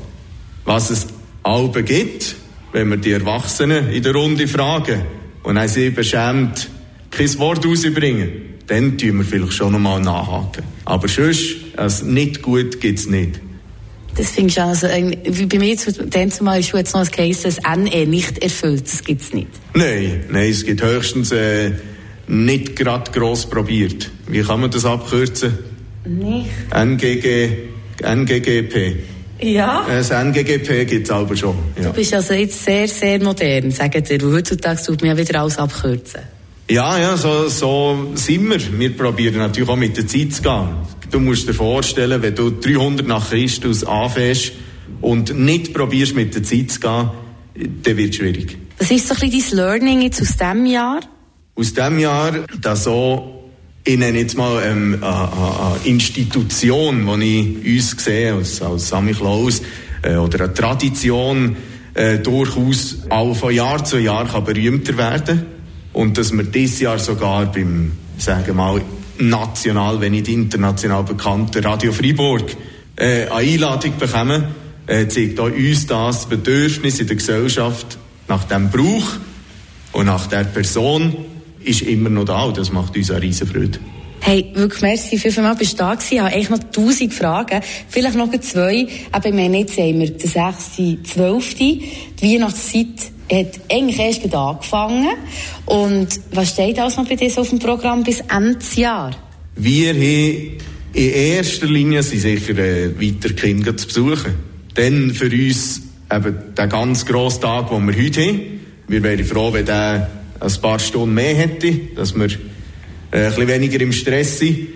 Was 0.64 0.90
es 0.90 1.06
Alben 1.42 1.84
gibt, 1.84 2.36
wenn 2.72 2.88
wir 2.88 2.96
die 2.96 3.12
Erwachsenen 3.12 3.90
in 3.90 4.02
der 4.02 4.14
Runde 4.14 4.46
fragen 4.46 5.02
und 5.42 5.56
dann 5.56 5.68
sie 5.68 5.90
beschämt 5.90 6.68
kein 7.10 7.38
Wort 7.38 7.66
rausbringen, 7.66 8.30
dann 8.68 8.96
tun 8.96 9.18
wir 9.18 9.24
vielleicht 9.24 9.52
schon 9.54 9.72
nochmal 9.72 10.00
nachhaken. 10.00 10.62
Aber 10.84 11.08
sonst, 11.08 11.56
es 11.76 12.02
nicht 12.02 12.42
gut 12.42 12.80
gibt's 12.80 13.06
nicht. 13.06 13.40
Das 14.14 14.30
finde 14.30 14.50
ich 14.50 14.60
also, 14.60 14.86
äh, 14.86 15.16
wie 15.24 15.46
bei 15.46 15.58
mir, 15.58 15.76
zu- 15.76 15.90
dann 16.06 16.30
zumal 16.30 16.60
ist 16.60 16.72
jetzt 16.72 16.92
noch 16.94 17.00
ein 17.00 17.10
Case, 17.10 17.42
das 17.44 17.58
NE 17.76 18.06
nicht 18.06 18.38
erfüllt. 18.42 18.84
Das 18.84 19.02
gibt's 19.02 19.32
nicht. 19.32 19.48
Nein, 19.74 20.24
nein, 20.30 20.50
es 20.50 20.64
gibt 20.64 20.82
höchstens 20.82 21.32
äh, 21.32 21.72
nicht 22.28 22.76
gerade 22.76 23.10
gross 23.10 23.46
probiert. 23.48 24.10
Wie 24.28 24.42
kann 24.42 24.60
man 24.60 24.70
das 24.70 24.84
abkürzen? 24.84 25.58
Nicht? 26.06 26.50
NGG, 26.70 27.48
NGGP. 28.02 28.96
Ja. 29.42 29.86
Äh, 29.88 29.98
Das 29.98 30.10
NGGP 30.10 30.84
gibt's 30.86 31.10
aber 31.10 31.36
schon. 31.36 31.56
Ja. 31.76 31.88
Du 31.88 31.92
bist 31.94 32.14
also 32.14 32.34
jetzt 32.34 32.64
sehr, 32.64 32.88
sehr 32.88 33.22
modern, 33.22 33.70
sagen 33.70 34.02
dir. 34.04 34.18
Heutzutage 34.22 34.82
tut 34.84 35.00
man 35.02 35.10
ja 35.10 35.16
wieder 35.16 35.40
alles 35.40 35.58
abkürzen. 35.58 36.20
Ja, 36.70 36.98
ja, 36.98 37.16
so, 37.16 37.48
so 37.48 38.12
sind 38.14 38.48
wir. 38.48 38.78
Wir 38.78 38.96
probieren 38.96 39.38
natürlich 39.38 39.68
auch 39.68 39.76
mit 39.76 39.96
der 39.96 40.06
Zeit 40.06 40.32
zu 40.32 40.42
gehen. 40.42 40.68
Du 41.10 41.20
musst 41.20 41.46
dir 41.46 41.54
vorstellen, 41.54 42.22
wenn 42.22 42.34
du 42.34 42.50
300 42.50 43.06
nach 43.06 43.28
Christus 43.28 43.84
anfängst 43.84 44.52
und 45.00 45.38
nicht 45.38 45.74
probierst 45.74 46.14
mit 46.14 46.34
der 46.34 46.42
Zeit 46.42 46.70
zu 46.70 46.80
gehen, 46.80 47.10
dann 47.82 47.96
wird 47.96 48.10
es 48.10 48.16
schwierig. 48.16 48.56
Was 48.78 48.90
ist 48.90 49.08
so 49.08 49.14
ein 49.14 49.30
bisschen 49.30 49.58
dein 49.58 49.66
Learning 49.66 50.02
jetzt 50.02 50.22
aus 50.22 50.36
diesem 50.36 50.66
Jahr? 50.66 51.00
Aus 51.54 51.74
diesem 51.74 51.98
Jahr, 51.98 52.32
dass 52.60 52.84
so, 52.84 53.41
ich 53.84 53.98
nenne 53.98 54.18
jetzt 54.18 54.36
mal 54.36 54.62
ähm, 54.64 54.98
eine, 55.00 55.10
eine 55.10 55.76
Institution, 55.84 57.20
die 57.20 57.58
ich 57.64 57.92
uns 57.92 58.04
sehe, 58.04 58.32
als, 58.34 58.62
als 58.62 58.88
Sammy 58.88 59.12
Klaus, 59.12 59.62
äh, 60.02 60.14
oder 60.14 60.44
eine 60.44 60.54
Tradition, 60.54 61.56
äh, 61.94 62.18
durchaus 62.18 62.98
auch 63.08 63.34
von 63.34 63.52
Jahr 63.52 63.84
zu 63.84 63.98
Jahr 63.98 64.26
kann 64.26 64.44
berühmter 64.44 64.96
werden. 64.96 65.46
Und 65.92 66.16
dass 66.16 66.32
wir 66.32 66.44
dieses 66.44 66.80
Jahr 66.80 66.98
sogar 66.98 67.46
beim, 67.46 67.92
sagen 68.18 68.46
wir 68.46 68.54
mal, 68.54 68.80
national, 69.18 70.00
wenn 70.00 70.12
nicht 70.12 70.28
international 70.28 71.02
bekannten 71.02 71.62
Radio 71.64 71.92
Freiburg 71.92 72.56
äh, 72.96 73.26
eine 73.26 73.32
Einladung 73.34 73.98
bekommen, 73.98 74.44
äh, 74.86 75.06
zeigt 75.08 75.38
auch 75.40 75.50
uns 75.50 75.86
das 75.86 76.26
Bedürfnis 76.26 77.00
in 77.00 77.08
der 77.08 77.16
Gesellschaft 77.16 77.98
nach 78.28 78.44
dem 78.44 78.70
Brauch 78.70 79.06
und 79.92 80.06
nach 80.06 80.28
der 80.28 80.44
Person 80.44 81.26
ist 81.64 81.82
immer 81.82 82.08
noch 82.08 82.24
da 82.24 82.44
und 82.44 82.58
das 82.58 82.72
macht 82.72 82.96
uns 82.96 83.10
eine 83.10 83.22
riesen 83.22 83.46
Freude. 83.46 83.78
Hey, 84.24 84.46
wirklich 84.54 84.82
merci, 84.82 85.18
viel, 85.18 85.32
viel 85.32 85.42
mal 85.42 85.56
bist 85.56 85.72
du 85.72 85.78
da 85.78 85.94
gewesen. 85.94 86.12
Ich 86.12 86.20
habe 86.20 86.32
eigentlich 86.32 86.50
noch 86.50 86.62
tausend 86.70 87.12
Fragen. 87.12 87.60
Vielleicht 87.88 88.16
noch 88.16 88.30
zwei. 88.40 88.86
Aber 89.10 89.28
ich 89.28 89.34
meine, 89.34 89.58
jetzt 89.58 89.76
haben 89.76 89.98
wir 89.98 90.10
den 90.10 90.30
6.12. 90.30 91.56
Die 91.56 91.82
Weihnachtszeit 92.22 93.10
hat 93.32 93.60
eigentlich 93.68 93.98
erst 93.98 94.22
gerade 94.22 94.38
angefangen. 94.38 95.16
Und 95.66 96.08
was 96.30 96.50
steht 96.50 96.78
alles 96.78 96.96
noch 96.96 97.08
bei 97.08 97.16
dir 97.16 97.30
so 97.30 97.40
auf 97.40 97.50
dem 97.50 97.58
Programm 97.58 98.04
bis 98.04 98.20
Ende 98.20 98.60
Jahr? 98.76 99.10
Wir 99.56 99.88
haben 99.90 100.58
in 100.94 101.10
erster 101.12 101.66
Linie 101.66 102.02
sind 102.04 102.20
sicher 102.20 102.56
äh, 102.58 103.00
weiter 103.00 103.34
Kinder 103.34 103.76
zu 103.76 103.86
besuchen. 103.86 104.34
Dann 104.74 105.10
für 105.10 105.30
uns 105.30 105.82
eben 106.12 106.36
der 106.56 106.66
ganz 106.68 107.04
grosse 107.04 107.40
Tag, 107.40 107.70
den 107.70 107.86
wir 107.88 108.04
heute 108.04 108.22
haben. 108.22 108.40
Wir 108.86 109.02
wären 109.02 109.24
froh, 109.24 109.52
wenn 109.52 109.66
der 109.66 110.21
ein 110.42 110.60
paar 110.60 110.78
Stunden 110.78 111.14
mehr 111.14 111.34
hätte, 111.34 111.72
dass 111.94 112.14
wir 112.14 112.26
äh, 112.26 113.26
ein 113.26 113.28
bisschen 113.28 113.48
weniger 113.48 113.80
im 113.80 113.92
Stress 113.92 114.38
sind. 114.38 114.68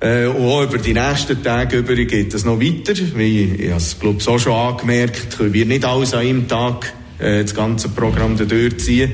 Äh, 0.00 0.26
und 0.26 0.46
auch 0.46 0.62
über 0.62 0.78
die 0.78 0.94
nächsten 0.94 1.42
Tage 1.42 1.78
über 1.78 1.94
geht 1.94 2.32
es 2.32 2.44
noch 2.44 2.60
weiter. 2.60 2.94
Wie 3.14 3.44
ich 3.44 3.68
habe 3.68 3.76
es, 3.76 3.98
glaube 3.98 4.18
ich, 4.18 4.42
schon 4.42 4.52
angemerkt, 4.52 5.36
können 5.36 5.52
wir 5.52 5.66
nicht 5.66 5.84
alles 5.84 6.14
an 6.14 6.20
einem 6.20 6.48
Tag 6.48 6.92
äh, 7.18 7.42
das 7.42 7.54
ganze 7.54 7.90
Programm 7.90 8.36
da 8.36 8.44
durchziehen. 8.44 9.12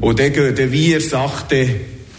Und 0.00 0.18
dann 0.18 0.32
gehen 0.32 0.72
wir 0.72 1.00
sachte 1.00 1.66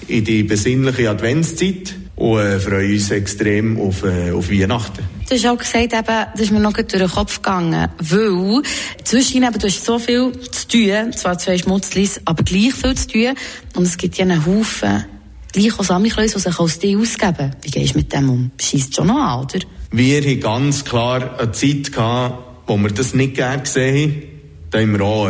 in 0.08 0.24
die 0.24 0.44
besinnliche 0.44 1.10
Adventszeit 1.10 1.94
und 2.16 2.60
freuen 2.60 2.94
uns 2.94 3.12
extrem 3.12 3.80
auf, 3.80 4.04
auf 4.04 4.50
Weihnachten. 4.50 5.15
Du 5.28 5.34
hast 5.34 5.46
auch 5.48 5.58
gesagt, 5.58 5.92
eben, 5.92 6.26
das 6.34 6.40
ist 6.40 6.52
mir 6.52 6.60
noch 6.60 6.74
durch 6.74 6.88
den 6.88 7.10
Kopf 7.10 7.38
gegangen, 7.38 7.90
weil 7.98 8.62
zwischen 9.04 9.42
eben, 9.42 9.58
du 9.58 9.66
hast 9.66 9.84
so 9.84 9.98
viel 9.98 10.32
zu 10.52 10.68
tun, 10.68 11.14
zwar 11.14 11.40
zwei 11.40 11.58
Schmutzlis, 11.58 12.22
aber 12.26 12.44
gleich 12.44 12.76
viel 12.76 12.94
zu 12.94 13.08
tun, 13.08 13.34
und 13.76 13.84
es 13.84 13.98
gibt 13.98 14.18
ja 14.18 14.26
einen 14.26 14.46
Haufen, 14.46 15.06
gleich 15.52 15.80
auch 15.80 15.84
Samichlöse, 15.84 16.36
die 16.36 16.42
sich 16.42 16.60
aus 16.60 16.78
dir 16.78 17.00
ausgeben. 17.00 17.56
Wie 17.64 17.72
gehst 17.72 17.96
du 17.96 17.98
mit 17.98 18.14
dem 18.14 18.30
um? 18.30 18.52
Schießt 18.62 18.96
schon 18.96 19.08
noch 19.08 19.18
an, 19.18 19.44
oder? 19.46 19.60
Wir 19.90 20.22
haben 20.22 20.40
ganz 20.42 20.86
klar 20.86 21.40
eine 21.40 21.52
Zeit 21.54 21.92
gehabt, 21.92 22.68
wo 22.68 22.78
wir 22.78 22.92
das 22.92 23.16
nicht 23.16 23.34
gerne 23.34 23.64
gesehen 23.64 24.12
haben. 24.12 24.24
Da 24.70 24.80
haben 24.80 24.92
wir 24.92 25.02
auch, 25.02 25.30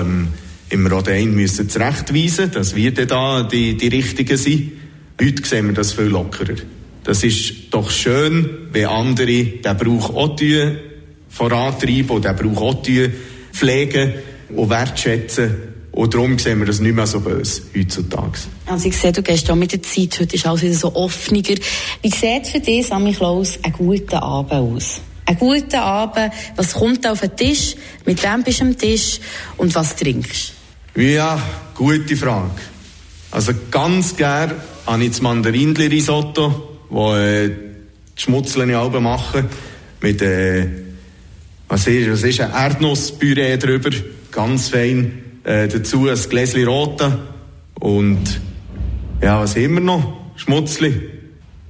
auch 0.98 1.04
den 1.04 1.14
einen 1.14 1.36
müssen 1.36 1.70
zurechtweisen, 1.70 2.52
dass 2.52 2.76
wir 2.76 2.92
da 2.92 3.44
die, 3.44 3.78
die 3.78 3.88
Richtigen 3.88 4.36
sind. 4.36 4.74
Heute 5.22 5.46
sehen 5.46 5.68
wir 5.68 5.74
das 5.74 5.94
viel 5.94 6.06
lockerer. 6.06 6.56
Das 7.06 7.24
ist 7.24 7.54
doch 7.70 7.90
schön, 7.92 8.68
wenn 8.72 8.88
andere 8.88 9.44
den 9.44 9.78
Brauch 9.78 10.10
auch 10.16 10.36
tun, 10.36 10.78
vorantreiben 11.30 12.10
und 12.10 12.26
den 12.26 12.36
Brauch 12.36 12.62
auch 12.62 12.82
tun, 12.82 13.14
pflegen 13.54 14.14
und 14.56 14.70
wertschätzen. 14.72 15.56
Und 15.92 16.14
darum 16.14 16.38
sehen 16.40 16.60
wir 16.60 16.66
das 16.66 16.80
nicht 16.80 16.96
mehr 16.96 17.08
so 17.08 17.22
böse 17.22 17.62
heutzutage. 17.76 18.40
Also 18.66 18.90
ich 18.90 18.98
sehe, 18.98 19.14
du 19.14 19.22
gehst 19.22 19.50
auch 19.50 19.56
mit 19.56 19.72
der 19.72 19.84
Zeit, 19.84 20.20
heute 20.20 20.36
ist 20.36 20.46
alles 20.46 20.64
wieder 20.64 20.74
so 20.74 20.94
offener. 20.94 21.42
Wie 22.02 22.10
sieht 22.10 22.48
für 22.48 22.60
dich, 22.60 22.88
Sammy 22.88 23.14
Klaus, 23.14 23.60
ein 23.62 23.72
guter 23.72 24.22
Abend 24.22 24.52
aus? 24.52 25.00
Ein 25.28 25.38
guter 25.38 25.84
Abend, 25.84 26.34
was 26.56 26.74
kommt 26.74 27.08
auf 27.08 27.22
den 27.22 27.36
Tisch, 27.36 27.76
mit 28.06 28.22
wem 28.24 28.44
bist 28.44 28.60
du 28.60 28.66
am 28.66 28.78
Tisch 28.78 29.20
und 29.58 29.74
was 29.74 29.96
trinkst 29.96 30.54
Ja, 30.96 31.42
gute 31.76 32.16
Frage. 32.18 32.62
Also 33.32 33.54
ganz 33.72 34.16
gern 34.16 34.52
habe 34.86 35.04
ich 35.04 35.12
das 35.12 35.22
Mandarinli-Risotto, 35.22 36.75
wo 36.90 37.16
äh, 37.16 37.50
die 37.50 38.22
Schmutzeln 38.22 38.70
in 38.70 38.76
Alben 38.76 39.04
machen, 39.04 39.50
mit 40.02 40.22
äh, 40.22 40.68
was 41.68 41.88
ist, 41.88 42.12
was 42.12 42.24
ist 42.24 42.42
ein 42.42 42.52
Erdnusspüree 42.52 43.58
drüber, 43.58 43.90
ganz 44.32 44.70
fein. 44.70 45.24
Äh, 45.44 45.68
dazu 45.68 46.08
ein 46.08 46.18
Gläschen 46.30 46.66
Rote. 46.66 47.20
Und 47.80 48.40
ja, 49.22 49.42
was 49.42 49.56
wir 49.56 49.68
noch? 49.70 50.32
Schmutzli. 50.36 51.10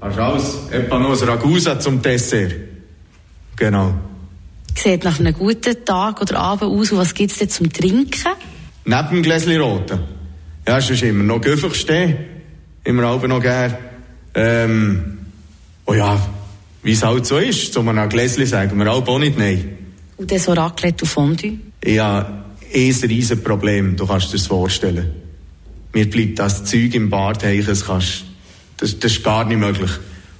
Hast 0.01 0.17
du 0.17 0.21
alles? 0.21 0.57
Etwa 0.71 0.99
noch 0.99 1.21
ein 1.21 1.27
Ragusa 1.27 1.79
zum 1.79 2.01
Dessert. 2.01 2.53
Genau. 3.55 3.93
Sieht 4.75 5.03
nach 5.03 5.19
einem 5.19 5.33
guten 5.33 5.85
Tag 5.85 6.21
oder 6.21 6.37
Abend 6.37 6.63
aus. 6.63 6.91
Und 6.91 6.97
was 6.97 7.13
gibt 7.13 7.31
es 7.31 7.37
denn 7.37 7.49
zum 7.49 7.71
Trinken? 7.71 8.33
Neben 8.83 9.09
dem 9.09 9.23
Gläschen 9.23 9.59
Rote. 9.59 9.99
Ja, 10.67 10.81
sonst 10.81 11.03
immer 11.03 11.23
noch 11.23 11.41
Göffig 11.41 11.75
stehen. 11.75 12.17
Immer 12.83 13.07
auch 13.07 13.25
noch 13.25 13.41
gern. 13.41 13.77
Ähm, 14.35 15.17
oh 15.85 15.93
ja, 15.93 16.19
wie 16.83 16.91
es 16.91 17.03
halt 17.03 17.25
so 17.25 17.37
ist. 17.37 17.73
Zu 17.73 17.79
einem 17.79 18.09
Gläschen 18.09 18.45
sagen 18.45 18.77
wir 18.77 18.91
auch 18.91 19.19
nicht 19.19 19.37
nein. 19.37 19.77
Und 20.17 20.31
dann 20.31 20.39
so 20.39 20.53
Raclette 20.53 21.03
und 21.03 21.09
Fondue? 21.09 21.57
Ja, 21.83 22.45
eh 22.71 22.89
ein 22.89 23.09
riesen 23.09 23.43
Problem, 23.43 23.95
du 23.95 24.05
kannst 24.05 24.29
dir 24.29 24.37
das 24.37 24.47
vorstellen. 24.47 25.11
Mir 25.93 26.09
bleibt 26.09 26.39
das 26.39 26.65
Zeug 26.65 26.93
im 26.93 27.09
Bart 27.09 27.43
hängen, 27.43 27.65
das, 27.65 27.85
kannst, 27.85 28.25
das, 28.77 28.99
das 28.99 29.13
ist 29.13 29.23
gar 29.23 29.45
nicht 29.45 29.57
möglich. 29.57 29.91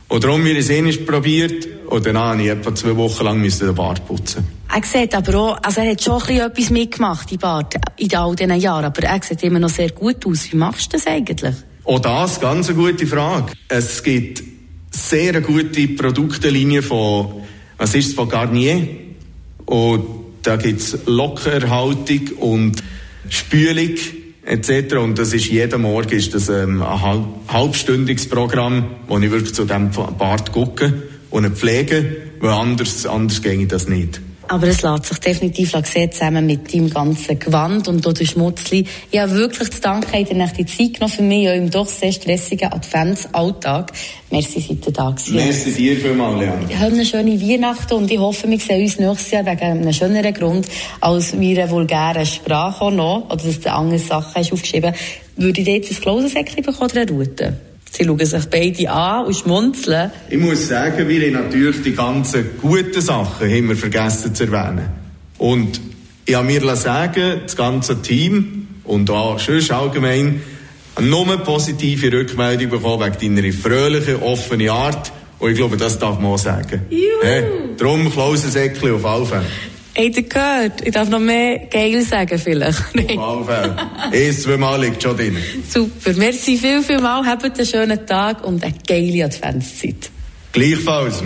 Und 0.08 0.24
darum 0.24 0.44
wir 0.46 0.58
es 0.58 0.70
eh 0.70 0.82
nicht 0.82 1.06
probiert, 1.08 1.68
und 1.88 2.06
dann 2.06 2.18
habe 2.18 2.42
ich 2.42 2.50
etwa 2.50 2.74
zwei 2.74 2.96
Wochen 2.96 3.24
lang 3.24 3.42
den 3.42 3.76
Bart 3.76 4.06
putzen. 4.08 4.46
Er 4.74 4.84
sieht 4.84 5.14
aber 5.14 5.36
auch, 5.36 5.58
also 5.62 5.82
er 5.82 5.92
hat 5.92 6.04
schon 6.04 6.16
ein 6.16 6.20
bisschen 6.28 6.42
etwas 6.42 6.70
mitgemacht 6.70 7.32
im 7.32 7.38
Bart 7.38 7.76
in 7.98 8.16
all 8.16 8.36
diesen 8.36 8.60
Jahren, 8.60 8.86
aber 8.86 9.04
er 9.04 9.22
sieht 9.22 9.44
immer 9.44 9.60
noch 9.60 9.70
sehr 9.70 9.92
gut 9.92 10.26
aus. 10.26 10.52
Wie 10.52 10.58
machst 10.58 10.92
du 10.92 10.98
das 10.98 11.08
eigentlich? 11.08 11.56
Auch 11.86 12.00
das, 12.00 12.40
ganz 12.40 12.68
eine 12.68 12.78
gute 12.78 13.06
Frage. 13.06 13.54
Es 13.70 14.02
gibt 14.02 14.42
sehr 14.90 15.40
gute 15.42 15.88
Produktlinie 15.90 16.82
von, 16.82 17.44
was 17.78 17.94
ist 17.94 18.08
es, 18.08 18.14
von 18.14 18.28
Garnier. 18.28 18.88
Und 19.66 20.06
da 20.42 20.56
gibt 20.56 20.82
es 20.82 20.98
Lockerhaltung 21.06 22.30
und 22.40 22.84
Spülung 23.30 23.96
etc. 24.46 24.96
Und 24.96 25.20
das 25.20 25.34
ist 25.34 25.46
jeden 25.48 25.84
Morgen 25.84 26.12
ist 26.12 26.34
das 26.34 26.50
ähm, 26.50 26.82
ein 26.82 27.02
halb, 27.02 27.26
halbstündiges 27.50 28.30
Programm, 28.30 28.86
wo 29.08 29.20
ich 29.20 29.30
wirklich 29.30 29.54
zu 29.54 29.66
diesem 29.66 29.92
Bart 29.92 30.52
gucke 30.52 31.04
und 31.30 31.48
pflege, 31.56 32.18
weil 32.40 32.52
anders, 32.52 33.06
anders 33.06 33.44
ginge 33.44 33.68
das 33.68 33.88
nicht. 33.88 34.22
Aber 34.48 34.68
es 34.68 34.82
lässt 34.82 35.06
sich 35.06 35.18
definitiv 35.20 35.72
sehen, 35.72 36.12
zusammen 36.12 36.46
mit 36.46 36.74
deinem 36.74 36.90
ganzen 36.90 37.40
Gewand 37.40 37.88
und 37.88 38.06
auch 38.06 38.14
Schmutzli. 38.16 38.86
Ich 39.12 39.20
habe 39.20 39.32
wirklich 39.34 39.72
zu 39.72 39.82
danken, 39.82 40.12
habt 40.14 40.32
ihr 40.32 40.66
die 40.66 40.66
Zeit 40.66 40.94
genommen 40.94 41.14
für 41.14 41.22
mich 41.24 41.46
in 41.48 41.70
doch 41.70 41.88
sehr 41.88 42.12
stressigen 42.12 42.72
Adventsalltag. 42.72 43.92
Merci, 44.30 44.60
seid 44.60 44.86
ihr 44.86 44.94
da 44.94 45.10
gewesen. 45.10 45.36
Merci 45.36 45.72
dir 45.74 45.98
vielmals, 45.98 46.40
Leon. 46.40 46.66
Ich 46.70 46.78
habe 46.78 46.94
eine 46.94 47.06
schöne 47.06 47.42
Weihnachten 47.42 47.94
und 47.94 48.12
ich 48.12 48.20
hoffe, 48.20 48.50
wir 48.50 48.60
sehen 48.60 48.84
uns 48.84 49.00
nächstes 49.00 49.32
Jahr 49.32 49.46
wegen 49.46 49.62
einem 49.62 49.94
schöneren 49.94 50.34
Grund 50.34 50.68
als 51.02 51.34
meiner 51.34 51.70
vulgären 51.70 52.26
Sprache 52.26 52.86
auch 52.86 52.92
noch, 52.92 53.26
oder 53.30 53.44
dass 53.44 53.60
du 53.60 53.72
andere 53.72 54.00
Sachen 54.00 54.36
hast 54.36 54.54
aufgeschrieben. 54.54 54.94
Würde 55.38 55.60
ich 55.60 55.66
dir 55.66 55.76
jetzt 55.76 55.92
ein 55.92 56.02
Klausensäckchen 56.02 56.64
bekommen 56.64 56.92
oder 56.92 57.02
eine 57.02 57.12
Route? 57.12 57.58
Sie 57.96 58.04
schauen 58.04 58.26
sich 58.26 58.46
beide 58.48 58.92
an 58.92 59.26
und 59.26 59.36
schmunzeln. 59.36 60.12
Ich 60.30 60.38
muss 60.38 60.68
sagen, 60.68 61.08
wir 61.08 61.22
haben 61.22 61.34
natürlich 61.34 61.82
die 61.82 61.96
ganzen 61.96 62.46
guten 62.62 63.00
Sachen 63.00 63.50
haben 63.50 63.70
wir 63.70 63.76
vergessen 63.78 64.36
zu 64.36 64.44
erwähnen. 64.44 64.90
Und 65.38 65.80
ich 66.26 66.36
habe 66.36 66.46
mir 66.46 66.76
sagen, 66.76 67.42
das 67.44 67.56
ganze 67.56 68.02
Team 68.02 68.68
und 68.84 69.10
auch 69.10 69.40
sonst 69.40 69.72
allgemein 69.72 70.42
nur 71.00 71.38
positive 71.38 72.12
Rückmeldung 72.12 72.70
bekommen 72.70 73.14
wegen 73.20 73.36
deiner 73.36 73.54
fröhlichen, 73.54 74.22
offenen 74.22 74.70
Art. 74.70 75.14
Und 75.40 75.52
ich 75.52 75.58
glaube, 75.58 75.78
das 75.78 75.98
darf 75.98 76.20
man 76.20 76.34
auch 76.34 76.38
sagen. 76.38 76.82
Juhu. 76.90 77.02
Hey, 77.22 77.44
drum 77.78 78.12
Klausensäckchen 78.12 78.94
auf 78.94 79.06
alle 79.06 79.26
Fälle. 79.26 79.46
Habt 79.98 80.18
ihr 80.18 80.24
gehört? 80.24 80.82
Ich 80.86 80.92
darf 80.92 81.08
noch 81.10 81.20
mehr 81.20 81.68
geil 81.72 82.02
sagen, 82.02 82.38
vielleicht. 82.38 82.80
Auf 83.18 83.48
alle 83.48 83.76
Fälle. 84.12 84.28
Eins, 84.28 84.42
zweimal 84.42 84.82
liegt 84.82 85.02
schon 85.02 85.16
drin. 85.16 85.38
Super. 85.70 86.14
Merci 86.18 86.58
viel, 86.58 86.82
viel 86.84 87.00
mal. 87.00 87.26
Habt 87.26 87.46
einen 87.46 87.66
schönen 87.66 88.06
Tag 88.06 88.44
und 88.46 88.62
eine 88.62 88.74
geile 88.86 89.26
Adventszeit. 89.26 90.12
Gleichfalls. 90.52 91.24